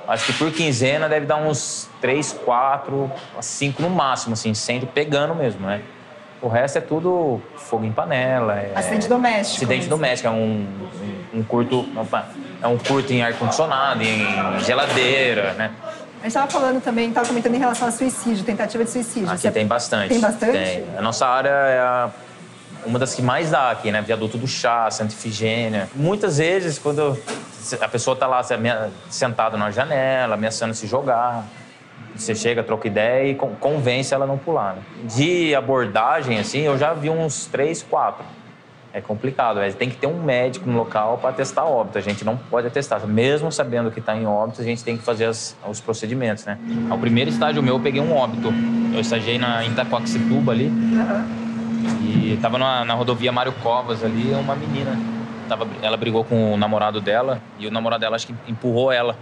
[0.08, 3.10] Acho que por quinzena deve dar uns três, quatro,
[3.40, 5.80] cinco no máximo, assim, incêndio pegando mesmo, né?
[6.40, 8.54] O resto é tudo fogo em panela.
[8.54, 8.72] É...
[8.74, 9.56] Acidente doméstico.
[9.58, 10.66] Acidente doméstico, é um,
[11.32, 11.86] um, um curto.
[11.96, 12.26] Opa,
[12.60, 15.70] é um curto em ar-condicionado, em geladeira, né?
[16.18, 19.28] A gente estava falando também, estava comentando em relação a suicídio, tentativa de suicídio.
[19.28, 20.08] Aqui Você- tem bastante.
[20.08, 20.52] Tem bastante?
[20.52, 20.84] Tem.
[20.98, 22.10] A nossa área é a-
[22.84, 24.00] uma das que mais dá aqui, né?
[24.02, 25.88] Viaduto do Chá, Santa Ifigênia.
[25.94, 27.16] Muitas vezes, quando
[27.80, 28.40] a pessoa tá lá
[29.10, 31.44] sentada na janela, ameaçando se jogar,
[32.14, 34.74] você chega, troca ideia e con- convence ela a não pular.
[34.76, 34.82] né?
[35.14, 38.24] De abordagem, assim, eu já vi uns três, quatro.
[38.94, 41.96] É complicado, mas tem que ter um médico no local para atestar óbito.
[41.96, 43.00] A gente não pode atestar.
[43.06, 46.58] Mesmo sabendo que está em óbito, a gente tem que fazer as- os procedimentos, né?
[46.90, 48.52] O primeiro estágio meu, eu peguei um óbito.
[48.92, 50.70] Eu estagiei na em Itacoaxetuba ali.
[52.02, 54.94] E tava na, na rodovia Mário Covas ali, uma menina.
[55.52, 59.14] Tava, ela brigou com o namorado dela e o namorado dela acho que empurrou ela.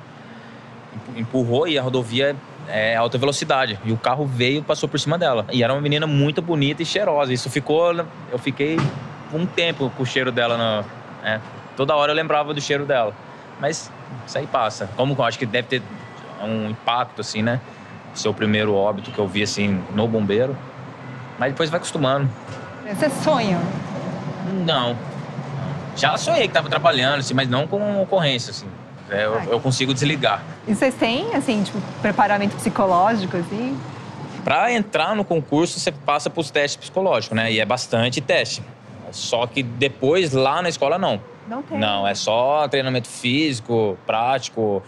[0.94, 2.36] Empu- Empurrou e a rodovia
[2.68, 3.76] é alta velocidade.
[3.84, 5.44] E o carro veio e passou por cima dela.
[5.50, 7.32] E era uma menina muito bonita e cheirosa.
[7.32, 7.92] Isso ficou.
[8.30, 8.78] Eu fiquei
[9.34, 10.56] um tempo com o cheiro dela.
[10.56, 10.84] Na,
[11.28, 11.40] é.
[11.76, 13.12] Toda hora eu lembrava do cheiro dela.
[13.60, 13.90] Mas
[14.24, 14.88] isso aí passa.
[14.96, 15.82] Como eu acho que deve ter
[16.44, 17.60] um impacto, assim, né?
[18.14, 20.56] Seu primeiro óbito que eu vi, assim, no bombeiro.
[21.40, 22.30] Mas depois vai acostumando.
[22.86, 23.58] Você sonha?
[24.64, 24.96] Não.
[25.96, 28.66] Já sonhei que tava trabalhando, assim, mas não com ocorrência, assim.
[29.10, 30.42] É, eu, eu consigo desligar.
[30.66, 33.78] E vocês têm, assim, tipo, preparamento psicológico, assim?
[34.44, 37.52] Para entrar no concurso, você passa para os testes psicológicos, né?
[37.52, 38.62] E é bastante teste.
[39.10, 41.20] Só que depois, lá na escola, não.
[41.48, 41.78] Não tem.
[41.78, 44.82] Não, é só treinamento físico, prático.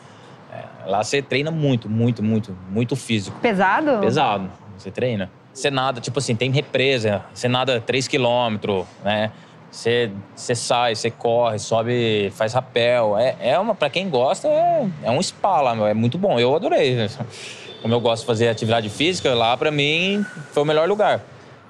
[0.53, 3.39] É, lá você treina muito, muito, muito, muito físico.
[3.41, 3.99] Pesado?
[4.01, 4.51] Pesado.
[4.79, 5.31] Você treina.
[5.53, 7.25] Você nada, tipo assim, tem represa.
[7.35, 9.33] Você nada 3 quilômetros, né?
[9.73, 10.13] Você,
[10.55, 13.17] sai, você corre, sobe, faz rapel.
[13.17, 15.87] É, é uma, para quem gosta, é, é um spa lá, meu.
[15.87, 16.39] É muito bom.
[16.39, 16.97] Eu adorei.
[17.81, 21.23] Como eu gosto de fazer atividade física, lá pra mim foi o melhor lugar.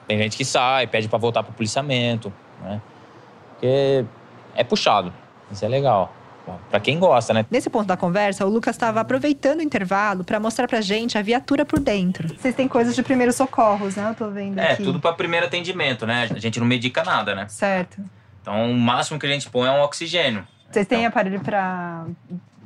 [0.09, 2.83] Tem gente que sai, pede pra voltar pro policiamento, né?
[3.53, 4.05] Porque
[4.57, 5.13] é puxado.
[5.51, 6.13] Isso é legal.
[6.71, 7.45] Pra quem gosta, né?
[7.51, 11.23] Nesse ponto da conversa, o Lucas estava aproveitando o intervalo para mostrar pra gente a
[11.23, 12.29] viatura por dentro.
[12.29, 14.09] Vocês têm coisas de primeiros socorros, né?
[14.11, 14.83] Eu tô vendo É, aqui.
[14.85, 16.29] tudo pra primeiro atendimento, né?
[16.35, 17.47] A gente não medica nada, né?
[17.49, 18.01] Certo.
[18.41, 20.45] Então, o máximo que a gente põe é um oxigênio.
[20.71, 22.07] Vocês têm aparelho pra,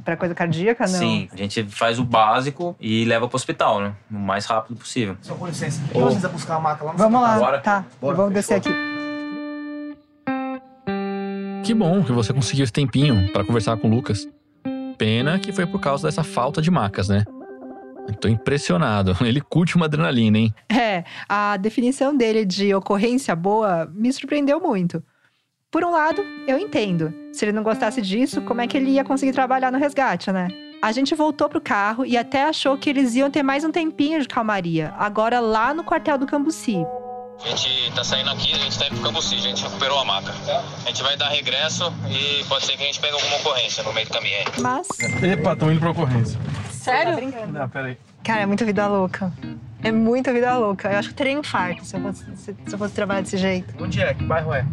[0.04, 0.98] pra coisa cardíaca, não?
[0.98, 3.92] Sim, a gente faz o básico e leva pro hospital, né?
[4.10, 5.16] O mais rápido possível.
[5.20, 5.82] Só com licença.
[5.92, 7.58] Vamos tentar buscar a maca lá no Vamos lá, Bora.
[7.60, 7.84] tá.
[8.00, 8.70] Bora, Vamos descer aqui.
[11.66, 14.28] Que bom que você conseguiu esse tempinho para conversar com o Lucas.
[14.96, 17.24] Pena que foi por causa dessa falta de macas, né?
[18.20, 19.16] Tô impressionado.
[19.26, 20.54] Ele curte uma adrenalina, hein?
[20.70, 25.02] É, a definição dele de ocorrência boa me surpreendeu muito.
[25.68, 27.12] Por um lado, eu entendo.
[27.32, 30.46] Se ele não gostasse disso, como é que ele ia conseguir trabalhar no resgate, né?
[30.80, 34.22] A gente voltou pro carro e até achou que eles iam ter mais um tempinho
[34.22, 36.86] de calmaria, agora lá no quartel do Cambuci.
[37.44, 40.04] A gente tá saindo aqui, a gente tá indo pro Cambuci, a gente recuperou a
[40.04, 40.32] maca.
[40.84, 43.92] A gente vai dar regresso e pode ser que a gente pegue alguma ocorrência no
[43.92, 44.44] meio do caminho aí.
[44.60, 44.88] Mas.
[45.22, 46.38] Epa, estão indo pra ocorrência.
[46.70, 47.16] Sério?
[47.48, 47.96] Não, peraí.
[48.24, 49.32] Cara, é muito vida louca.
[49.82, 50.90] É muita vida louca.
[50.90, 53.36] Eu acho que eu teria infarto se eu fosse, se, se eu fosse trabalhar desse
[53.36, 53.74] jeito.
[53.82, 54.14] Onde é?
[54.14, 54.64] Que bairro é?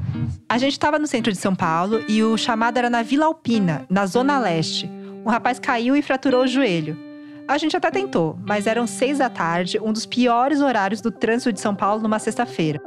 [0.50, 3.86] A gente estava no centro de São Paulo e o chamado era na Vila Alpina,
[3.90, 4.90] na Zona Leste.
[5.26, 7.13] Um rapaz caiu e fraturou o joelho.
[7.48, 11.52] A gente até tentou, mas eram seis da tarde, um dos piores horários do trânsito
[11.52, 12.80] de São Paulo numa sexta-feira.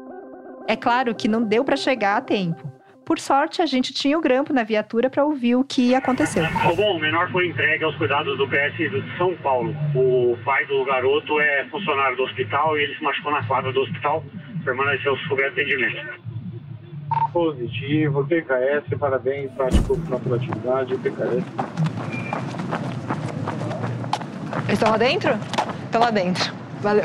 [0.67, 2.73] É claro que não deu para chegar a tempo.
[3.05, 6.43] Por sorte, a gente tinha o grampo na viatura para ouvir o que aconteceu.
[6.75, 9.77] Bom, o menor foi entregue aos cuidados do PS de São Paulo.
[9.95, 13.81] O pai do garoto é funcionário do hospital e ele se machucou na quadra do
[13.81, 14.25] hospital.
[14.65, 16.21] Permaneceu sob atendimento.
[17.33, 21.45] Positivo, PKS, parabéns, prático na atividade, PKS.
[24.67, 25.31] Eles estão lá dentro?
[25.85, 26.53] Estão lá dentro.
[26.81, 27.05] Valeu.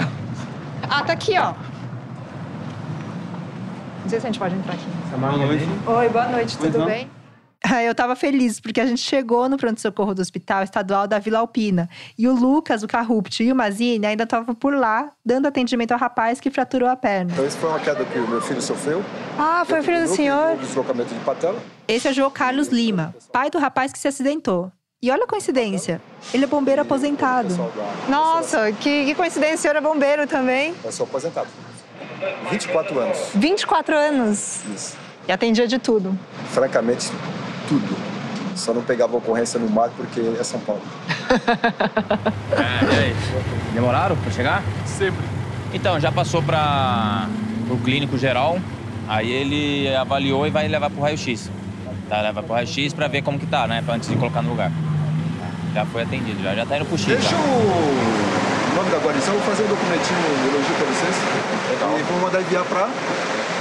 [0.90, 1.54] Ah, tá aqui, ó.
[4.04, 4.86] Não sei se a gente pode entrar aqui.
[5.18, 5.66] Boa noite.
[5.86, 6.86] Oi, boa noite, Pois tudo não?
[6.88, 7.10] bem?
[7.64, 11.38] Ah, Eu tava feliz, porque a gente chegou no pronto-socorro do Hospital Estadual da Vila
[11.40, 11.88] Alpina.
[12.18, 16.00] E o Lucas, o Carrupt e o Mazini ainda estavam por lá, dando atendimento ao
[16.00, 17.32] rapaz que fraturou a perna.
[17.32, 19.04] Então, isso foi uma queda que o meu filho sofreu.
[19.38, 20.54] Ah, foi o filho do senhor?
[20.54, 21.60] Um deslocamento de patela.
[21.88, 24.72] Esse é o João Carlos Lima, pai do rapaz que se acidentou.
[25.04, 26.00] E olha a coincidência,
[26.32, 27.50] ele é bombeiro aposentado.
[28.08, 30.76] Nossa, que, que coincidência, o senhor é bombeiro também.
[30.84, 31.48] Eu sou aposentado.
[32.52, 33.18] 24 anos.
[33.34, 34.62] 24 anos.
[34.76, 34.96] Isso.
[35.28, 36.16] E atendia de tudo.
[36.52, 37.12] Francamente,
[37.68, 37.98] tudo.
[38.56, 40.84] Só não pegava ocorrência no mar porque é São Paulo.
[42.52, 43.16] É, e aí?
[43.74, 44.64] Demoraram pra chegar?
[44.86, 45.26] Sempre.
[45.74, 47.28] Então, já passou para
[47.72, 48.60] o clínico geral.
[49.08, 51.50] Aí ele avaliou e vai levar pro raio-x.
[52.08, 53.84] Tá, leva pro raio-x pra ver como que tá, né?
[53.90, 54.72] Antes de colocar no lugar.
[55.74, 57.08] Já foi atendido, já, já tá indo pro X.
[57.08, 61.16] Deixa o nome da guarnição, vou fazer um documentinho de elogio pra vocês.
[62.00, 62.90] E vou mandar enviar pra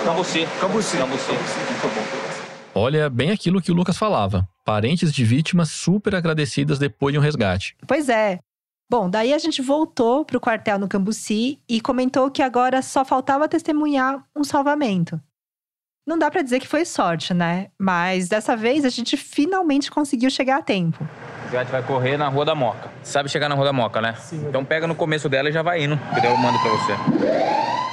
[0.04, 0.48] Cambuci.
[0.60, 0.96] Cambuci.
[0.96, 1.26] Cambuci.
[1.26, 2.30] Tá bom.
[2.74, 4.48] Olha, bem aquilo que o Lucas falava.
[4.64, 7.76] Parentes de vítimas super agradecidas depois de um resgate.
[7.86, 8.38] Pois é.
[8.88, 13.48] Bom, daí a gente voltou pro quartel no Cambuci e comentou que agora só faltava
[13.48, 15.20] testemunhar um salvamento.
[16.06, 17.68] Não dá pra dizer que foi sorte, né?
[17.78, 21.06] Mas dessa vez a gente finalmente conseguiu chegar a tempo.
[21.50, 22.88] O resgate vai correr na Rua da Moca.
[23.02, 24.14] Sabe chegar na Rua da Moca, né?
[24.20, 24.46] Sim.
[24.48, 25.96] Então pega no começo dela e já vai indo.
[26.14, 26.92] Que daí eu mando pra você.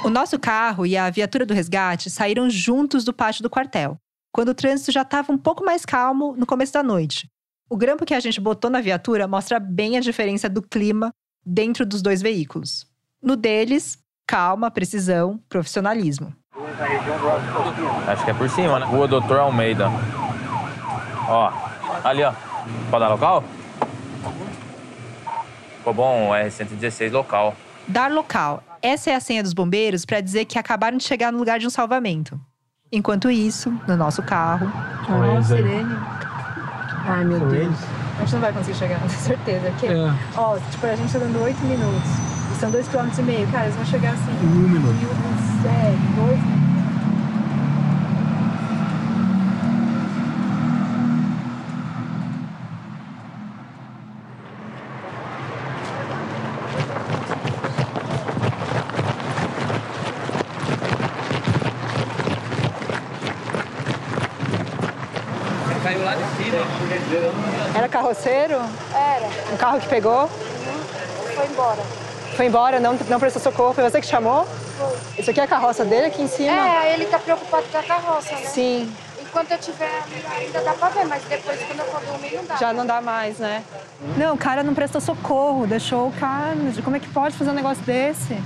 [0.06, 3.96] O nosso carro e a viatura do resgate saíram juntos do pátio do quartel,
[4.32, 7.28] quando o trânsito já estava um pouco mais calmo no começo da noite.
[7.68, 11.10] O grampo que a gente botou na viatura mostra bem a diferença do clima
[11.44, 12.86] dentro dos dois veículos.
[13.20, 16.32] No deles, calma, precisão, profissionalismo.
[18.06, 18.86] Acho que é por cima, né?
[18.86, 19.90] Rua Doutor Almeida.
[21.28, 21.52] Ó,
[22.04, 22.32] ali, ó.
[22.90, 23.44] Pode dar local?
[25.78, 27.54] Ficou bom, é R116 local.
[27.86, 28.62] Dar local.
[28.82, 31.66] Essa é a senha dos bombeiros para dizer que acabaram de chegar no lugar de
[31.66, 32.38] um salvamento.
[32.92, 34.70] Enquanto isso, no nosso carro.
[34.74, 35.96] Ah, sirene.
[37.06, 37.52] Ai, meu Deus.
[37.52, 37.78] eles?
[38.16, 39.70] A gente não vai conseguir chegar, com certeza.
[39.70, 40.12] Porque, É.
[40.36, 42.10] ó, tipo, a gente tá dando 8 minutos.
[42.52, 43.50] E são 2,5 km.
[43.52, 44.32] Cara, eles vão chegar assim.
[44.42, 44.94] Um minuto.
[45.62, 46.68] Sério, dois minutos.
[65.82, 66.64] Caiu lá de cima.
[68.18, 68.60] Era carroceiro?
[68.94, 69.54] Era.
[69.54, 70.28] O carro que pegou?
[71.34, 71.82] Foi embora.
[72.36, 73.72] Foi embora, não, não prestou socorro.
[73.72, 74.44] Foi você que chamou?
[74.44, 74.96] Foi.
[75.18, 76.52] Isso aqui é a carroça dele aqui em cima?
[76.52, 78.46] É, ele tá preocupado com a carroça, né?
[78.46, 78.92] Sim.
[79.20, 80.02] Enquanto eu tiver
[80.36, 82.56] ainda dá pra ver, mas depois quando eu for dormir não dá.
[82.56, 83.62] Já não dá mais, né?
[84.16, 86.54] Não, o cara não prestou socorro, deixou o cara.
[86.82, 88.36] Como é que pode fazer um negócio desse?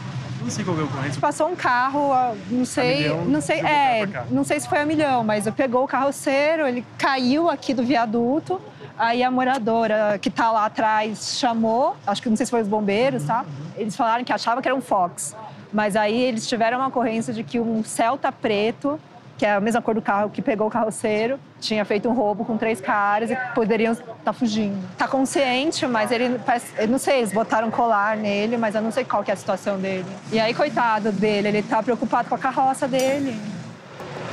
[0.40, 1.20] Não sei qual é o ocorrência.
[1.20, 4.80] Passou um carro, ah, não sei, milhão, não sei, é, carro não sei se foi
[4.80, 8.60] a milhão, mas pegou o carroceiro, ele caiu aqui do viaduto.
[8.98, 12.68] Aí a moradora que tá lá atrás chamou, acho que não sei se foi os
[12.68, 13.44] bombeiros, tá?
[13.76, 15.34] Eles falaram que achavam que era um Fox.
[15.72, 19.00] Mas aí eles tiveram uma ocorrência de que um Celta preto,
[19.38, 22.44] que é a mesma cor do carro que pegou o carroceiro, tinha feito um roubo
[22.44, 24.78] com três caras e poderiam estar fugindo.
[24.96, 26.38] Tá consciente, mas ele
[26.78, 29.36] eu não sei, eles botaram colar nele, mas eu não sei qual que é a
[29.36, 30.06] situação dele.
[30.30, 33.34] E aí, coitado dele, ele tá preocupado com a carroça dele.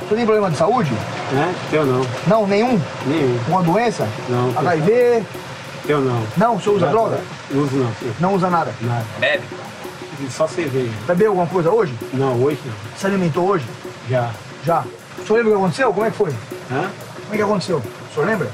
[0.08, 0.92] Você tem problema de saúde?
[1.32, 1.76] É?
[1.76, 2.06] Eu não.
[2.26, 2.80] Não, nenhum?
[3.06, 3.38] Nenhum.
[3.48, 4.08] Uma doença?
[4.28, 4.52] Não.
[4.58, 5.22] HIV?
[5.88, 6.22] Eu não.
[6.36, 7.20] Não, o senhor usa Não, droga?
[7.50, 7.94] Não uso não.
[7.94, 8.14] senhor.
[8.20, 8.72] Não usa nada?
[8.80, 9.04] Nada.
[9.18, 9.44] Bebe.
[10.30, 10.92] Só cerveja.
[11.06, 11.94] Bebeu alguma coisa hoje?
[12.12, 12.74] Não, hoje não.
[12.98, 13.64] Se alimentou hoje?
[14.08, 14.30] Já.
[14.64, 14.84] Já.
[15.18, 15.92] O senhor lembra o que aconteceu?
[15.94, 16.30] Como é que foi?
[16.70, 16.90] Hã?
[17.22, 17.78] Como é que aconteceu?
[17.78, 18.50] O senhor lembra?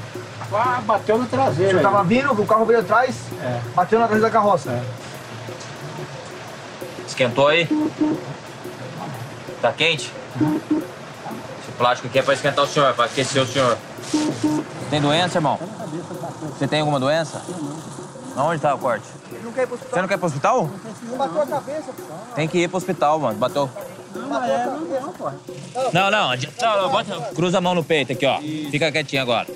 [0.53, 1.71] Ah, bateu na O traseira.
[1.71, 1.83] senhor aí.
[1.83, 3.59] tava vindo, o carro veio atrás, É.
[3.75, 4.81] bateu na traseira da carroça.
[7.05, 7.67] Esquentou aí?
[9.61, 10.11] Tá quente?
[10.39, 10.45] Esse
[11.77, 13.77] plástico aqui é pra esquentar o senhor, pra aquecer o senhor.
[14.89, 15.59] Tem doença, irmão?
[16.57, 17.41] Você tem alguma doença?
[18.35, 19.05] Aonde tá o corte?
[19.43, 19.93] Não quer ir pro hospital?
[19.95, 20.69] Você não quer ir pro hospital?
[21.03, 22.03] Não bateu a cabeça, pô.
[22.35, 23.37] Tem que ir pro hospital, mano.
[23.39, 23.69] Bateu.
[24.15, 25.31] Não, mas é, não, não, pô.
[25.93, 28.39] Não, não, adi- não, não, bota, cruza a mão no peito aqui, ó.
[28.71, 29.47] Fica quietinho agora.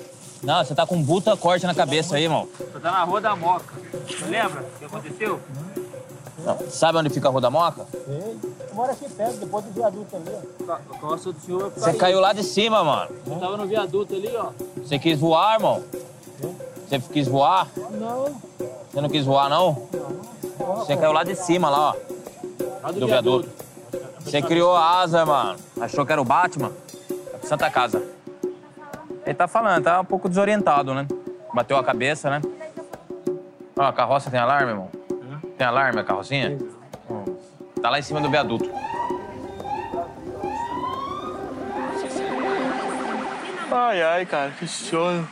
[0.42, 2.48] Não, você tá com um puta corte na cabeça aí, irmão.
[2.58, 3.74] Você tá na Rua da Moca.
[4.28, 5.40] Lembra o que aconteceu?
[6.44, 7.86] Não, Sabe onde fica a Rua da Moca?
[8.08, 8.36] Eu
[8.74, 10.36] moro aqui perto, depois do viaduto ali,
[10.68, 10.72] ó.
[10.72, 13.10] A carroça do senhor Você caiu lá de cima, mano.
[13.26, 14.50] Eu tava no viaduto ali, ó.
[14.76, 15.82] Você quis voar, irmão?
[16.88, 17.68] Você quis voar?
[17.92, 18.34] Não.
[18.90, 19.88] Você não quis voar, não?
[20.78, 21.96] Você caiu lá de cima, lá, ó.
[22.82, 23.48] Lá do Do viaduto.
[24.20, 25.58] Você criou asa, mano.
[25.80, 26.72] Achou que era o Batman?
[27.10, 28.02] É pro Santa Casa.
[29.24, 31.06] Ele tá falando, tá um pouco desorientado, né?
[31.54, 32.42] Bateu a cabeça, né?
[33.76, 34.88] Ó, a carroça tem alarme, irmão?
[35.56, 36.58] Tem alarme a carrocinha?
[37.82, 38.70] Tá lá em cima do viaduto.
[43.72, 45.28] Ai, ai, cara, que sono.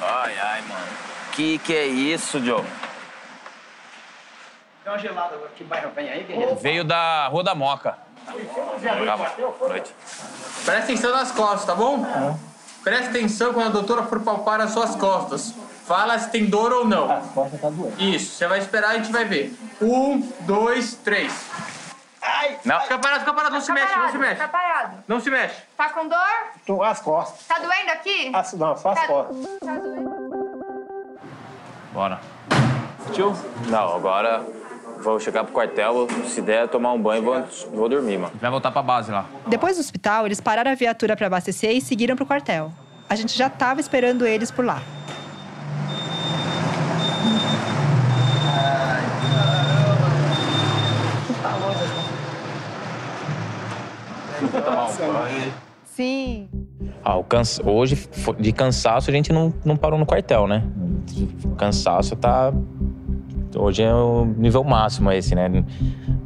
[0.00, 0.86] Ai, ai, mano.
[1.32, 2.64] Que que é isso, Joe?
[4.84, 5.50] Dá uma gelada agora.
[5.54, 6.56] Que bairro vem aí, guerreiro?
[6.56, 7.96] Veio da Rua da Moca.
[9.06, 9.30] Calma.
[9.68, 9.94] Noite.
[10.64, 12.04] Presta atenção nas costas, tá bom?
[12.82, 15.54] Presta atenção quando a doutora for palpar as suas costas.
[15.86, 17.10] Fala se tem dor ou não.
[17.10, 18.00] As costas tá doendo.
[18.00, 19.52] Isso, você vai esperar e a gente vai ver.
[19.80, 21.32] Um, dois, três.
[22.64, 22.80] Não.
[22.80, 24.36] Fica parado, fica parado, não se mexe, não se mexe.
[24.36, 24.96] Tá parado.
[25.08, 25.56] Não se mexe.
[25.76, 26.18] Tá com dor?
[26.66, 27.46] Tô as costas.
[27.46, 28.30] Tá doendo aqui?
[28.34, 29.36] As, não, só as Tá- costas.
[29.64, 30.10] Tá doendo.
[31.92, 32.20] Bora.
[33.12, 33.34] Tio?
[33.68, 34.44] Não, agora
[35.02, 38.32] vou chegar pro quartel, se der, tomar um banho e vou, vou dormir, mano.
[38.40, 39.24] Vai voltar pra base lá.
[39.46, 42.70] Depois do hospital, eles pararam a viatura para abastecer e seguiram pro quartel.
[43.08, 44.80] A gente já tava esperando eles por lá.
[51.42, 52.10] tomar um banho.
[55.84, 56.48] Sim.
[57.04, 57.68] Ah, cansa...
[57.68, 60.64] Hoje, de cansaço, a gente não, não parou no quartel, né?
[61.56, 62.52] Cansaço tá.
[63.56, 65.48] Hoje é o nível máximo esse, né?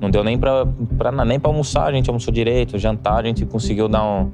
[0.00, 0.66] Não deu nem pra,
[0.98, 2.78] pra, nem pra almoçar, a gente almoçou direito.
[2.78, 4.30] Jantar, a gente conseguiu dar um.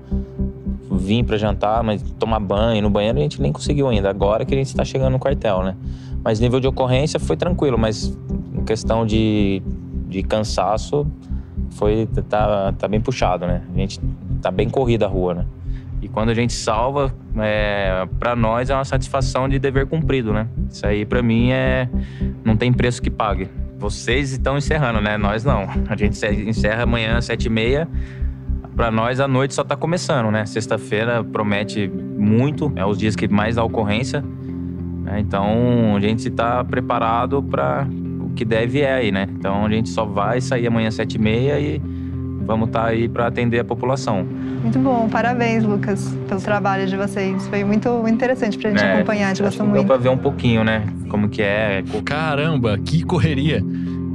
[0.92, 4.10] Vim pra jantar, mas tomar banho no banheiro a gente nem conseguiu ainda.
[4.10, 5.76] Agora que a gente tá chegando no quartel, né?
[6.22, 8.16] Mas nível de ocorrência foi tranquilo, mas
[8.66, 9.62] questão de,
[10.08, 11.06] de cansaço,
[11.70, 13.62] foi tá, tá bem puxado, né?
[13.74, 14.00] A gente
[14.42, 15.46] tá bem corrida a rua, né?
[16.02, 20.48] E quando a gente salva, é, para nós é uma satisfação de dever cumprido, né?
[20.70, 21.88] Isso aí para mim é
[22.44, 23.48] não tem preço que pague.
[23.78, 25.16] Vocês estão encerrando, né?
[25.16, 25.66] Nós não.
[25.88, 27.88] A gente encerra amanhã às sete e meia.
[28.74, 30.46] Para nós a noite só tá começando, né?
[30.46, 34.24] Sexta-feira promete muito, é os dias que mais dá ocorrência.
[35.02, 35.20] né?
[35.20, 37.86] Então a gente está preparado para
[38.30, 39.26] o que deve é aí, né?
[39.38, 41.80] Então a gente só vai sair amanhã às sete e meia e
[42.46, 44.26] vamos estar aí para atender a população.
[44.62, 45.08] Muito bom.
[45.08, 47.46] Parabéns, Lucas, pelo trabalho de vocês.
[47.48, 49.26] Foi muito, muito interessante pra gente É, acompanhar.
[49.26, 49.86] A gente acho gostou que Deu muito.
[49.86, 50.84] pra ver um pouquinho, né?
[51.08, 51.82] Como que é.
[52.04, 53.62] Caramba, que correria!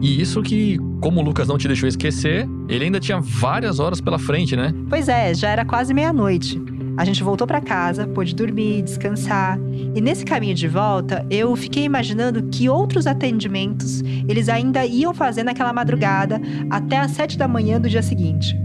[0.02, 4.00] E isso que, como o Lucas não te deixou esquecer, ele ainda tinha várias horas
[4.02, 4.74] pela frente, né?
[4.90, 6.62] Pois é, já era quase meia-noite.
[6.98, 9.58] A gente voltou para casa, pôde dormir, descansar.
[9.94, 15.44] E nesse caminho de volta, eu fiquei imaginando que outros atendimentos eles ainda iam fazer
[15.44, 16.40] naquela madrugada
[16.72, 18.56] até às sete da manhã do dia seguinte.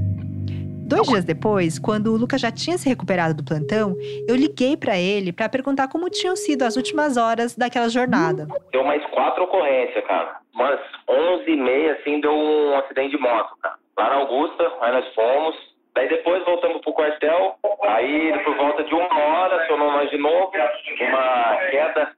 [0.91, 3.95] Dois dias depois, quando o Lucas já tinha se recuperado do plantão,
[4.27, 8.49] eu liguei para ele para perguntar como tinham sido as últimas horas daquela jornada.
[8.73, 10.41] Deu mais quatro ocorrências, cara.
[10.53, 13.77] Umas 11 e meia, assim, deu um acidente de moto, cara.
[13.97, 15.70] Lá na Augusta, aí nós fomos.
[15.95, 17.57] Daí depois voltamos pro quartel.
[17.83, 20.53] Aí, por volta de uma hora, acionou nós de novo.
[21.01, 22.13] Uma queda,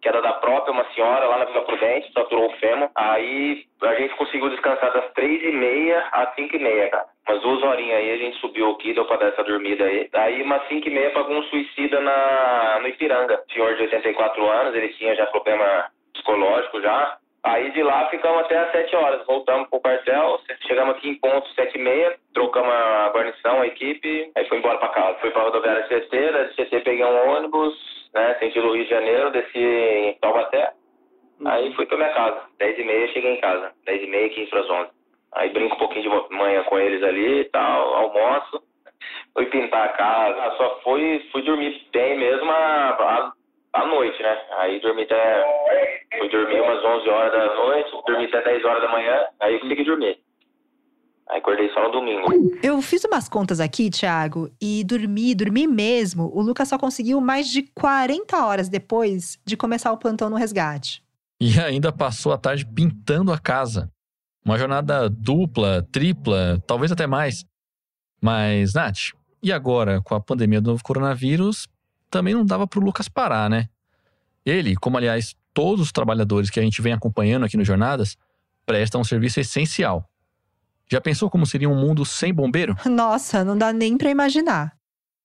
[0.00, 2.90] queda da própria, uma senhora lá na Vila Prudente, fraturou o fêmur.
[2.94, 7.06] Aí a gente conseguiu descansar das três e meia às cinco e meia, cara.
[7.28, 10.08] Umas duas horinhas aí, a gente subiu aqui, deu pra dar essa dormida aí.
[10.14, 13.42] Aí, umas cinco e meia, pagou um suicida na, no Ipiranga.
[13.52, 17.18] Senhor de 84 anos, ele tinha já problema psicológico já.
[17.42, 19.26] Aí de lá ficamos até às 7 horas.
[19.26, 24.30] Voltamos pro quartel, chegamos aqui em ponto 7 e meia, trocamos a guarnição, a equipe,
[24.36, 25.18] aí foi embora pra casa.
[25.20, 27.74] Fui pra rodoviária CT, da CT peguei um ônibus,
[28.14, 30.72] né, sentido Rio de Janeiro, desci em Taubaté.
[31.46, 32.42] Aí fui pra minha casa.
[32.58, 33.72] 10 e meia cheguei em casa.
[33.86, 34.90] 10 e meia, 15 pras 11.
[35.32, 38.62] Aí brinco um pouquinho de manhã com eles ali e tal, almoço.
[39.32, 43.32] Fui pintar a casa, só fui, fui dormir bem mesmo a, a,
[43.72, 44.36] à noite, né?
[44.58, 45.44] Aí dormi até.
[46.18, 49.84] Fui dormir umas 11 horas da noite, dormi até 10 horas da manhã, aí consegui
[49.84, 50.18] dormir.
[51.28, 52.26] Aí acordei só no domingo.
[52.62, 56.28] Eu fiz umas contas aqui, Thiago, e dormi, dormi mesmo.
[56.34, 61.02] O Lucas só conseguiu mais de 40 horas depois de começar o plantão no resgate.
[61.40, 63.88] E ainda passou a tarde pintando a casa.
[64.44, 67.44] Uma jornada dupla, tripla, talvez até mais.
[68.20, 69.12] Mas, Nath,
[69.42, 71.68] e agora, com a pandemia do novo coronavírus,
[72.10, 73.68] também não dava pro Lucas parar, né?
[74.44, 78.16] Ele, como aliás todos os trabalhadores que a gente vem acompanhando aqui no Jornadas
[78.66, 80.08] prestam um serviço essencial.
[80.88, 82.76] Já pensou como seria um mundo sem bombeiro?
[82.86, 84.76] Nossa, não dá nem pra imaginar.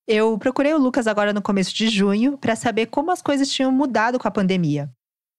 [0.08, 3.72] Eu procurei o Lucas agora no começo de junho para saber como as coisas tinham
[3.72, 4.92] mudado com a pandemia.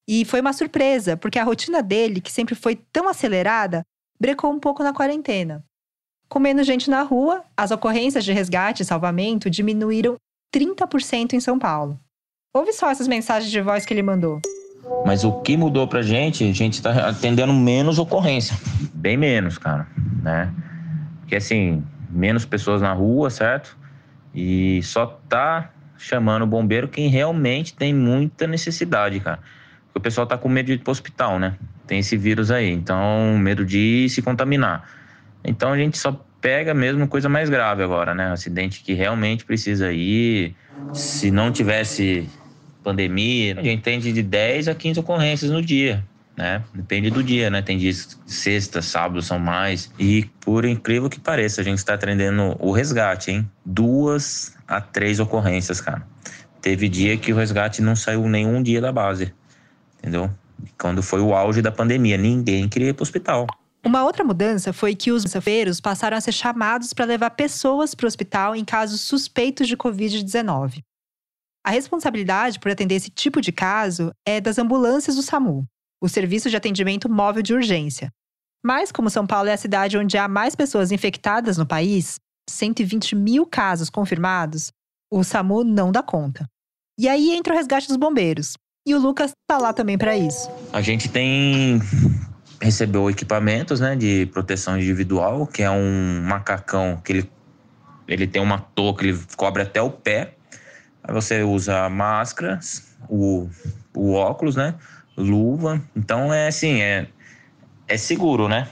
[0.09, 3.85] E foi uma surpresa, porque a rotina dele, que sempre foi tão acelerada,
[4.19, 5.65] brecou um pouco na quarentena.
[6.29, 10.17] Com menos gente na rua, as ocorrências de resgate e salvamento diminuíram
[10.55, 11.99] 30% em São Paulo.
[12.55, 14.41] Ouve só essas mensagens de voz que ele mandou.
[15.05, 18.57] Mas o que mudou pra gente, a gente tá atendendo menos ocorrência.
[18.95, 19.87] Bem menos, cara,
[20.23, 20.53] né?
[21.21, 23.77] Porque assim, menos pessoas na rua, certo?
[24.35, 29.41] E só tá chamando o bombeiro quem realmente tem muita necessidade, cara.
[29.87, 31.57] Porque o pessoal tá com medo de ir pro hospital, né?
[31.87, 34.89] Tem esse vírus aí, então medo de se contaminar.
[35.45, 36.13] Então a gente só
[36.47, 38.31] pega mesmo coisa mais grave agora, né?
[38.31, 40.55] Acidente que realmente precisa ir.
[40.93, 42.31] Se não tivesse
[42.85, 46.05] pandemia, a gente tem de 10 a 15 ocorrências no dia.
[46.37, 46.63] Né?
[46.73, 47.63] Depende do dia, né?
[47.63, 49.91] Tem dias sexta, sábado são mais.
[49.99, 53.51] E por incrível que pareça, a gente está atendendo o resgate, hein?
[53.65, 56.07] Duas a três ocorrências, cara.
[56.63, 59.35] Teve dia que o resgate não saiu nenhum dia da base,
[59.99, 60.31] entendeu?
[60.79, 63.49] Quando foi o auge da pandemia, ninguém queria ir para o hospital.
[63.87, 68.05] Uma outra mudança foi que os safeiros passaram a ser chamados para levar pessoas para
[68.05, 70.83] o hospital em casos suspeitos de Covid-19.
[71.65, 75.65] A responsabilidade por atender esse tipo de caso é das ambulâncias do SAMU,
[76.03, 78.11] o Serviço de Atendimento Móvel de Urgência.
[78.61, 82.17] Mas, como São Paulo é a cidade onde há mais pessoas infectadas no país,
[82.51, 84.73] 120 mil casos confirmados,
[85.13, 86.45] o SAMU não dá conta.
[86.99, 88.55] E aí entra o resgate dos bombeiros.
[88.85, 90.51] E o Lucas tá lá também para isso.
[90.73, 91.81] A gente tem
[92.61, 97.31] recebeu equipamentos, né, de proteção individual, que é um macacão que ele
[98.09, 100.37] ele tem uma touca, ele cobre até o pé
[101.07, 102.59] Aí você usa máscara,
[103.09, 103.49] o,
[103.95, 104.75] o óculos, né?
[105.17, 105.81] Luva.
[105.95, 107.07] Então é assim, é,
[107.87, 108.67] é seguro, né?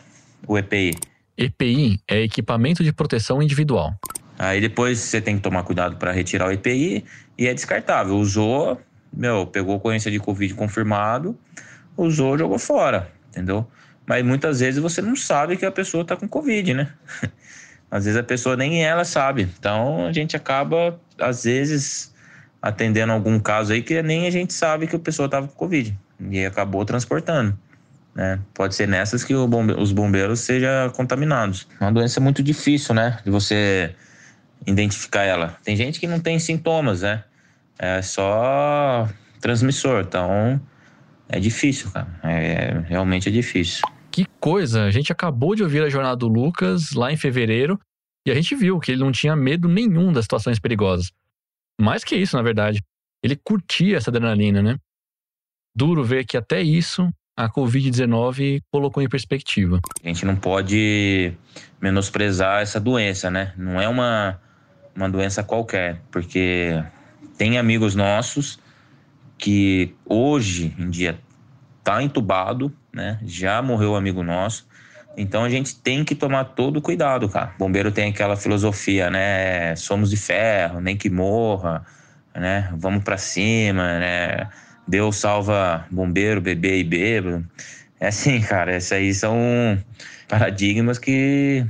[0.47, 0.99] O EPI.
[1.39, 3.95] EPI é equipamento de proteção individual.
[4.37, 7.05] Aí depois você tem que tomar cuidado para retirar o EPI
[7.39, 8.17] e é descartável.
[8.17, 8.81] Usou,
[9.13, 11.39] meu, pegou ocorrência de Covid confirmado,
[11.97, 13.67] usou, jogou fora, entendeu?
[14.07, 16.93] Mas muitas vezes você não sabe que a pessoa tá com Covid, né?
[17.91, 19.49] Às vezes a pessoa nem ela sabe.
[19.59, 22.13] Então a gente acaba, às vezes,
[22.61, 25.97] atendendo algum caso aí que nem a gente sabe que a pessoa estava com Covid
[26.31, 27.57] e acabou transportando.
[28.13, 28.41] Né?
[28.53, 31.69] Pode ser nessas que bombe os bombeiros sejam contaminados.
[31.81, 33.19] Uma doença muito difícil, né?
[33.25, 33.95] De você
[34.67, 35.57] identificar ela.
[35.63, 37.23] Tem gente que não tem sintomas, né?
[37.79, 39.09] É só
[39.41, 40.01] transmissor.
[40.01, 40.61] Então,
[41.29, 42.09] é difícil, cara.
[42.23, 43.83] É, realmente é difícil.
[44.11, 44.85] Que coisa!
[44.85, 47.79] A gente acabou de ouvir a jornada do Lucas lá em fevereiro
[48.27, 51.11] e a gente viu que ele não tinha medo nenhum das situações perigosas.
[51.81, 52.83] Mais que isso, na verdade.
[53.23, 54.77] Ele curtia essa adrenalina, né?
[55.75, 59.81] Duro ver que até isso a Covid-19 colocou em perspectiva.
[60.03, 61.33] A gente não pode
[61.81, 63.53] menosprezar essa doença, né?
[63.57, 64.41] Não é uma,
[64.95, 66.83] uma doença qualquer, porque
[67.37, 68.59] tem amigos nossos
[69.45, 71.19] que hoje em dia
[71.83, 73.19] tá entubado, né?
[73.27, 74.67] Já morreu um amigo nosso.
[75.19, 77.53] Então a gente tem que tomar todo cuidado, cara.
[77.59, 79.77] Bombeiro tem aquela filosofia, né?
[79.77, 81.85] Somos de ferro, nem que morra,
[82.35, 82.73] né?
[82.75, 84.49] Vamos para cima, né?
[84.89, 87.47] Deus salva bombeiro, bebê e bêbado.
[88.01, 89.37] É assim, cara, esses aí são
[90.27, 91.67] paradigmas que,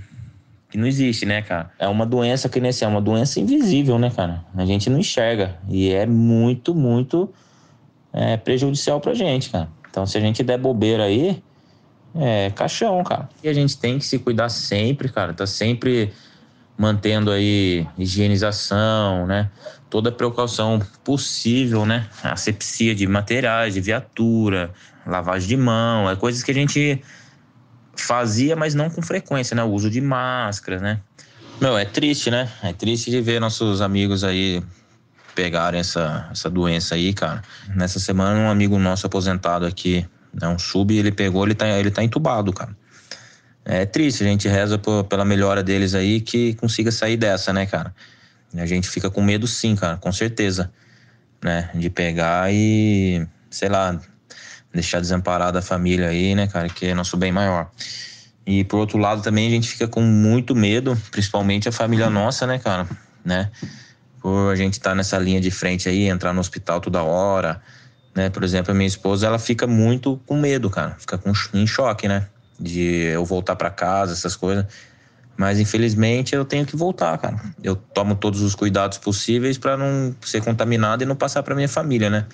[0.71, 1.73] que não existe, né, cara?
[1.77, 4.45] É uma doença que nesse é uma doença invisível, né, cara?
[4.57, 7.35] A gente não enxerga e é muito, muito
[8.15, 9.69] é, prejudicial pra gente, cara.
[9.91, 11.43] Então, se a gente der bobeira aí,
[12.15, 13.29] é caixão, cara.
[13.43, 15.35] E a gente tem que se cuidar sempre, cara.
[15.35, 16.13] Tá sempre
[16.79, 19.51] mantendo aí higienização, né?
[19.91, 22.09] Toda precaução possível, né?
[22.23, 24.73] Asepsia de materiais, de viatura,
[25.07, 27.01] lavagem de mão, é coisas que a gente
[27.97, 29.63] fazia, mas não com frequência, né?
[29.63, 31.01] O uso de máscaras, né?
[31.61, 32.49] Meu, é triste, né?
[32.63, 34.63] É triste de ver nossos amigos aí
[35.35, 37.43] pegarem essa, essa doença aí, cara.
[37.75, 40.07] Nessa semana, um amigo nosso aposentado aqui
[40.41, 42.77] é um sub, ele pegou, ele tá, ele tá entubado, cara.
[43.65, 47.67] É triste, a gente reza por, pela melhora deles aí que consiga sair dessa, né,
[47.67, 47.95] cara?
[48.55, 50.71] A gente fica com medo sim, cara, com certeza.
[51.43, 51.71] Né?
[51.75, 53.99] De pegar e, sei lá,
[54.73, 57.71] deixar desamparada a família aí, né, cara, que é nosso bem maior.
[58.47, 62.47] E por outro lado também a gente fica com muito medo, principalmente a família nossa,
[62.47, 62.87] né, cara,
[63.25, 63.51] né?
[64.25, 67.61] Por a gente estar tá nessa linha de frente aí, entrar no hospital toda hora,
[68.15, 68.31] né?
[68.31, 70.97] Por exemplo, a minha esposa, ela fica muito com medo, cara.
[70.99, 72.27] Fica com, em choque, né?
[72.59, 72.81] De
[73.13, 74.65] eu voltar para casa, essas coisas.
[75.37, 77.39] Mas infelizmente eu tenho que voltar, cara.
[77.63, 81.69] Eu tomo todos os cuidados possíveis para não ser contaminado e não passar para minha
[81.69, 82.25] família, né?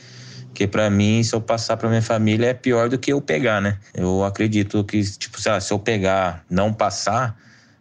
[0.45, 3.61] Porque para mim, se eu passar para minha família é pior do que eu pegar,
[3.61, 3.78] né?
[3.93, 7.36] Eu acredito que, tipo, se eu pegar, não passar,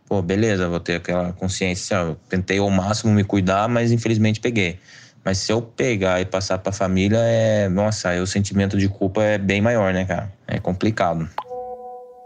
[0.09, 1.95] pô, beleza, vou ter aquela consciência.
[1.95, 4.79] Eu tentei ao máximo me cuidar, mas infelizmente peguei.
[5.23, 8.89] Mas se eu pegar e passar para a família, é, nossa, aí o sentimento de
[8.89, 10.33] culpa é bem maior, né, cara?
[10.47, 11.29] É complicado.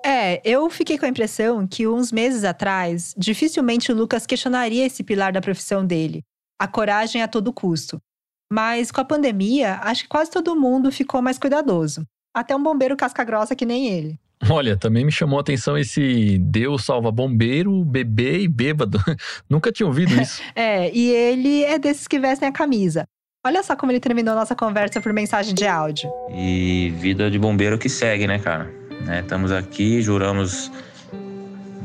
[0.06, 5.04] É, eu fiquei com a impressão que uns meses atrás, dificilmente o Lucas questionaria esse
[5.04, 6.24] pilar da profissão dele,
[6.60, 8.00] a coragem a todo custo.
[8.52, 12.06] Mas com a pandemia, acho que quase todo mundo ficou mais cuidadoso.
[12.34, 14.20] Até um bombeiro casca-grossa que nem ele.
[14.50, 19.00] Olha, também me chamou a atenção esse Deus salva bombeiro, bebê e bêbado.
[19.50, 20.42] Nunca tinha ouvido isso.
[20.56, 23.06] é, e ele é desses que vestem a camisa.
[23.46, 26.10] Olha só como ele terminou nossa conversa por mensagem de áudio.
[26.34, 28.72] E vida de bombeiro que segue, né, cara?
[29.06, 30.72] Né, estamos aqui, juramos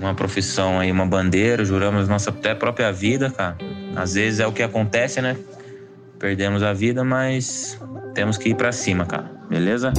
[0.00, 3.58] uma profissão aí, uma bandeira, juramos nossa até própria vida, cara.
[3.96, 5.36] Às vezes é o que acontece, né?
[6.18, 7.80] Perdemos a vida, mas
[8.14, 9.30] temos que ir para cima, cara.
[9.48, 9.92] Beleza?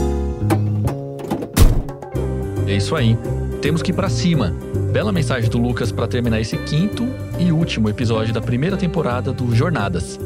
[2.70, 3.18] É isso aí.
[3.64, 4.54] Temos que ir para cima.
[4.94, 7.08] Bela mensagem do Lucas para terminar esse quinto
[7.40, 10.20] e último episódio da primeira temporada do Jornadas.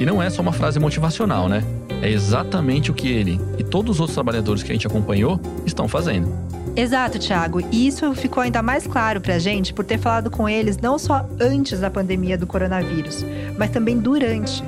[0.00, 1.62] E não é só uma frase motivacional, né?
[2.00, 5.86] É exatamente o que ele e todos os outros trabalhadores que a gente acompanhou estão
[5.86, 6.32] fazendo.
[6.74, 7.60] Exato, Thiago.
[7.70, 11.28] E isso ficou ainda mais claro pra gente por ter falado com eles não só
[11.38, 13.26] antes da pandemia do coronavírus,
[13.58, 14.64] mas também durante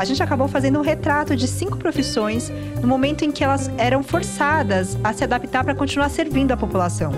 [0.00, 4.02] a gente acabou fazendo um retrato de cinco profissões no momento em que elas eram
[4.02, 7.12] forçadas a se adaptar para continuar servindo a população.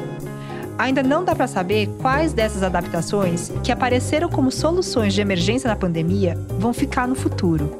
[0.76, 5.76] Ainda não dá para saber quais dessas adaptações que apareceram como soluções de emergência na
[5.76, 7.70] pandemia vão ficar no futuro.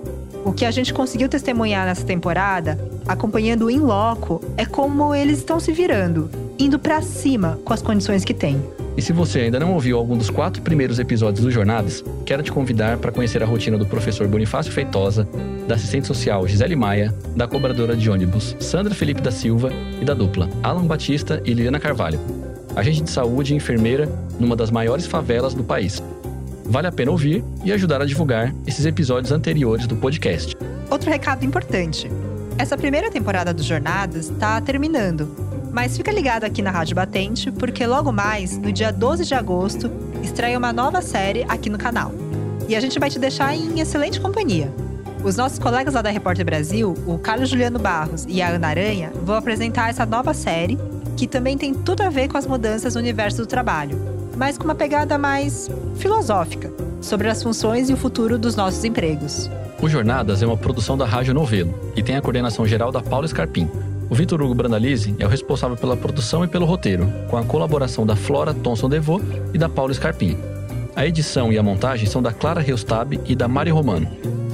[0.44, 2.78] O que a gente conseguiu testemunhar nessa temporada,
[3.08, 6.30] acompanhando em loco, é como eles estão se virando,
[6.62, 8.62] indo para cima com as condições que têm.
[8.96, 12.52] E se você ainda não ouviu algum dos quatro primeiros episódios do Jornadas, quero te
[12.52, 15.26] convidar para conhecer a rotina do professor Bonifácio Feitosa,
[15.66, 20.14] da assistente social Gisele Maia, da cobradora de ônibus Sandra Felipe da Silva e da
[20.14, 22.20] dupla Alan Batista e Liliana Carvalho,
[22.76, 24.08] agente de saúde e enfermeira
[24.38, 26.02] numa das maiores favelas do país.
[26.64, 30.56] Vale a pena ouvir e ajudar a divulgar esses episódios anteriores do podcast.
[30.88, 32.08] Outro recado importante:
[32.56, 37.86] essa primeira temporada do Jornadas está terminando mas fica ligado aqui na Rádio Batente, porque
[37.86, 39.90] logo mais, no dia 12 de agosto,
[40.22, 42.12] estreia uma nova série aqui no canal.
[42.68, 44.72] E a gente vai te deixar em excelente companhia.
[45.24, 49.12] Os nossos colegas lá da Repórter Brasil, o Carlos Juliano Barros e a Ana Aranha,
[49.22, 50.78] vão apresentar essa nova série,
[51.16, 53.98] que também tem tudo a ver com as mudanças no universo do trabalho,
[54.36, 59.50] mas com uma pegada mais filosófica, sobre as funções e o futuro dos nossos empregos.
[59.80, 63.26] O Jornadas é uma produção da Rádio Novelo e tem a coordenação geral da Paula
[63.26, 63.68] Scarpim.
[64.12, 68.04] O Vitor Hugo Brandalize é o responsável pela produção e pelo roteiro, com a colaboração
[68.04, 69.22] da Flora Thomson Devô
[69.54, 70.36] e da Paula Scarpim.
[70.94, 74.06] A edição e a montagem são da Clara Reustab e da Mari Romano.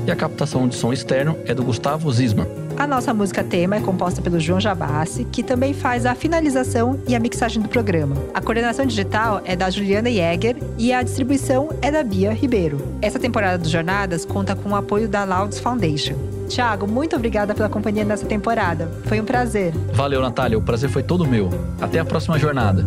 [0.06, 2.46] E a captação de som externo é do Gustavo Zisman.
[2.76, 7.16] A nossa música tema é composta pelo João Jabassi, que também faz a finalização e
[7.16, 8.14] a mixagem do programa.
[8.32, 12.78] A coordenação digital é da Juliana Jäger e a distribuição é da Bia Ribeiro.
[13.02, 16.37] Essa temporada do Jornadas conta com o apoio da Louds Foundation.
[16.48, 18.90] Tiago, muito obrigada pela companhia nessa temporada.
[19.04, 19.72] Foi um prazer.
[19.92, 20.58] Valeu, Natália.
[20.58, 21.50] O prazer foi todo meu.
[21.80, 22.84] Até a próxima jornada.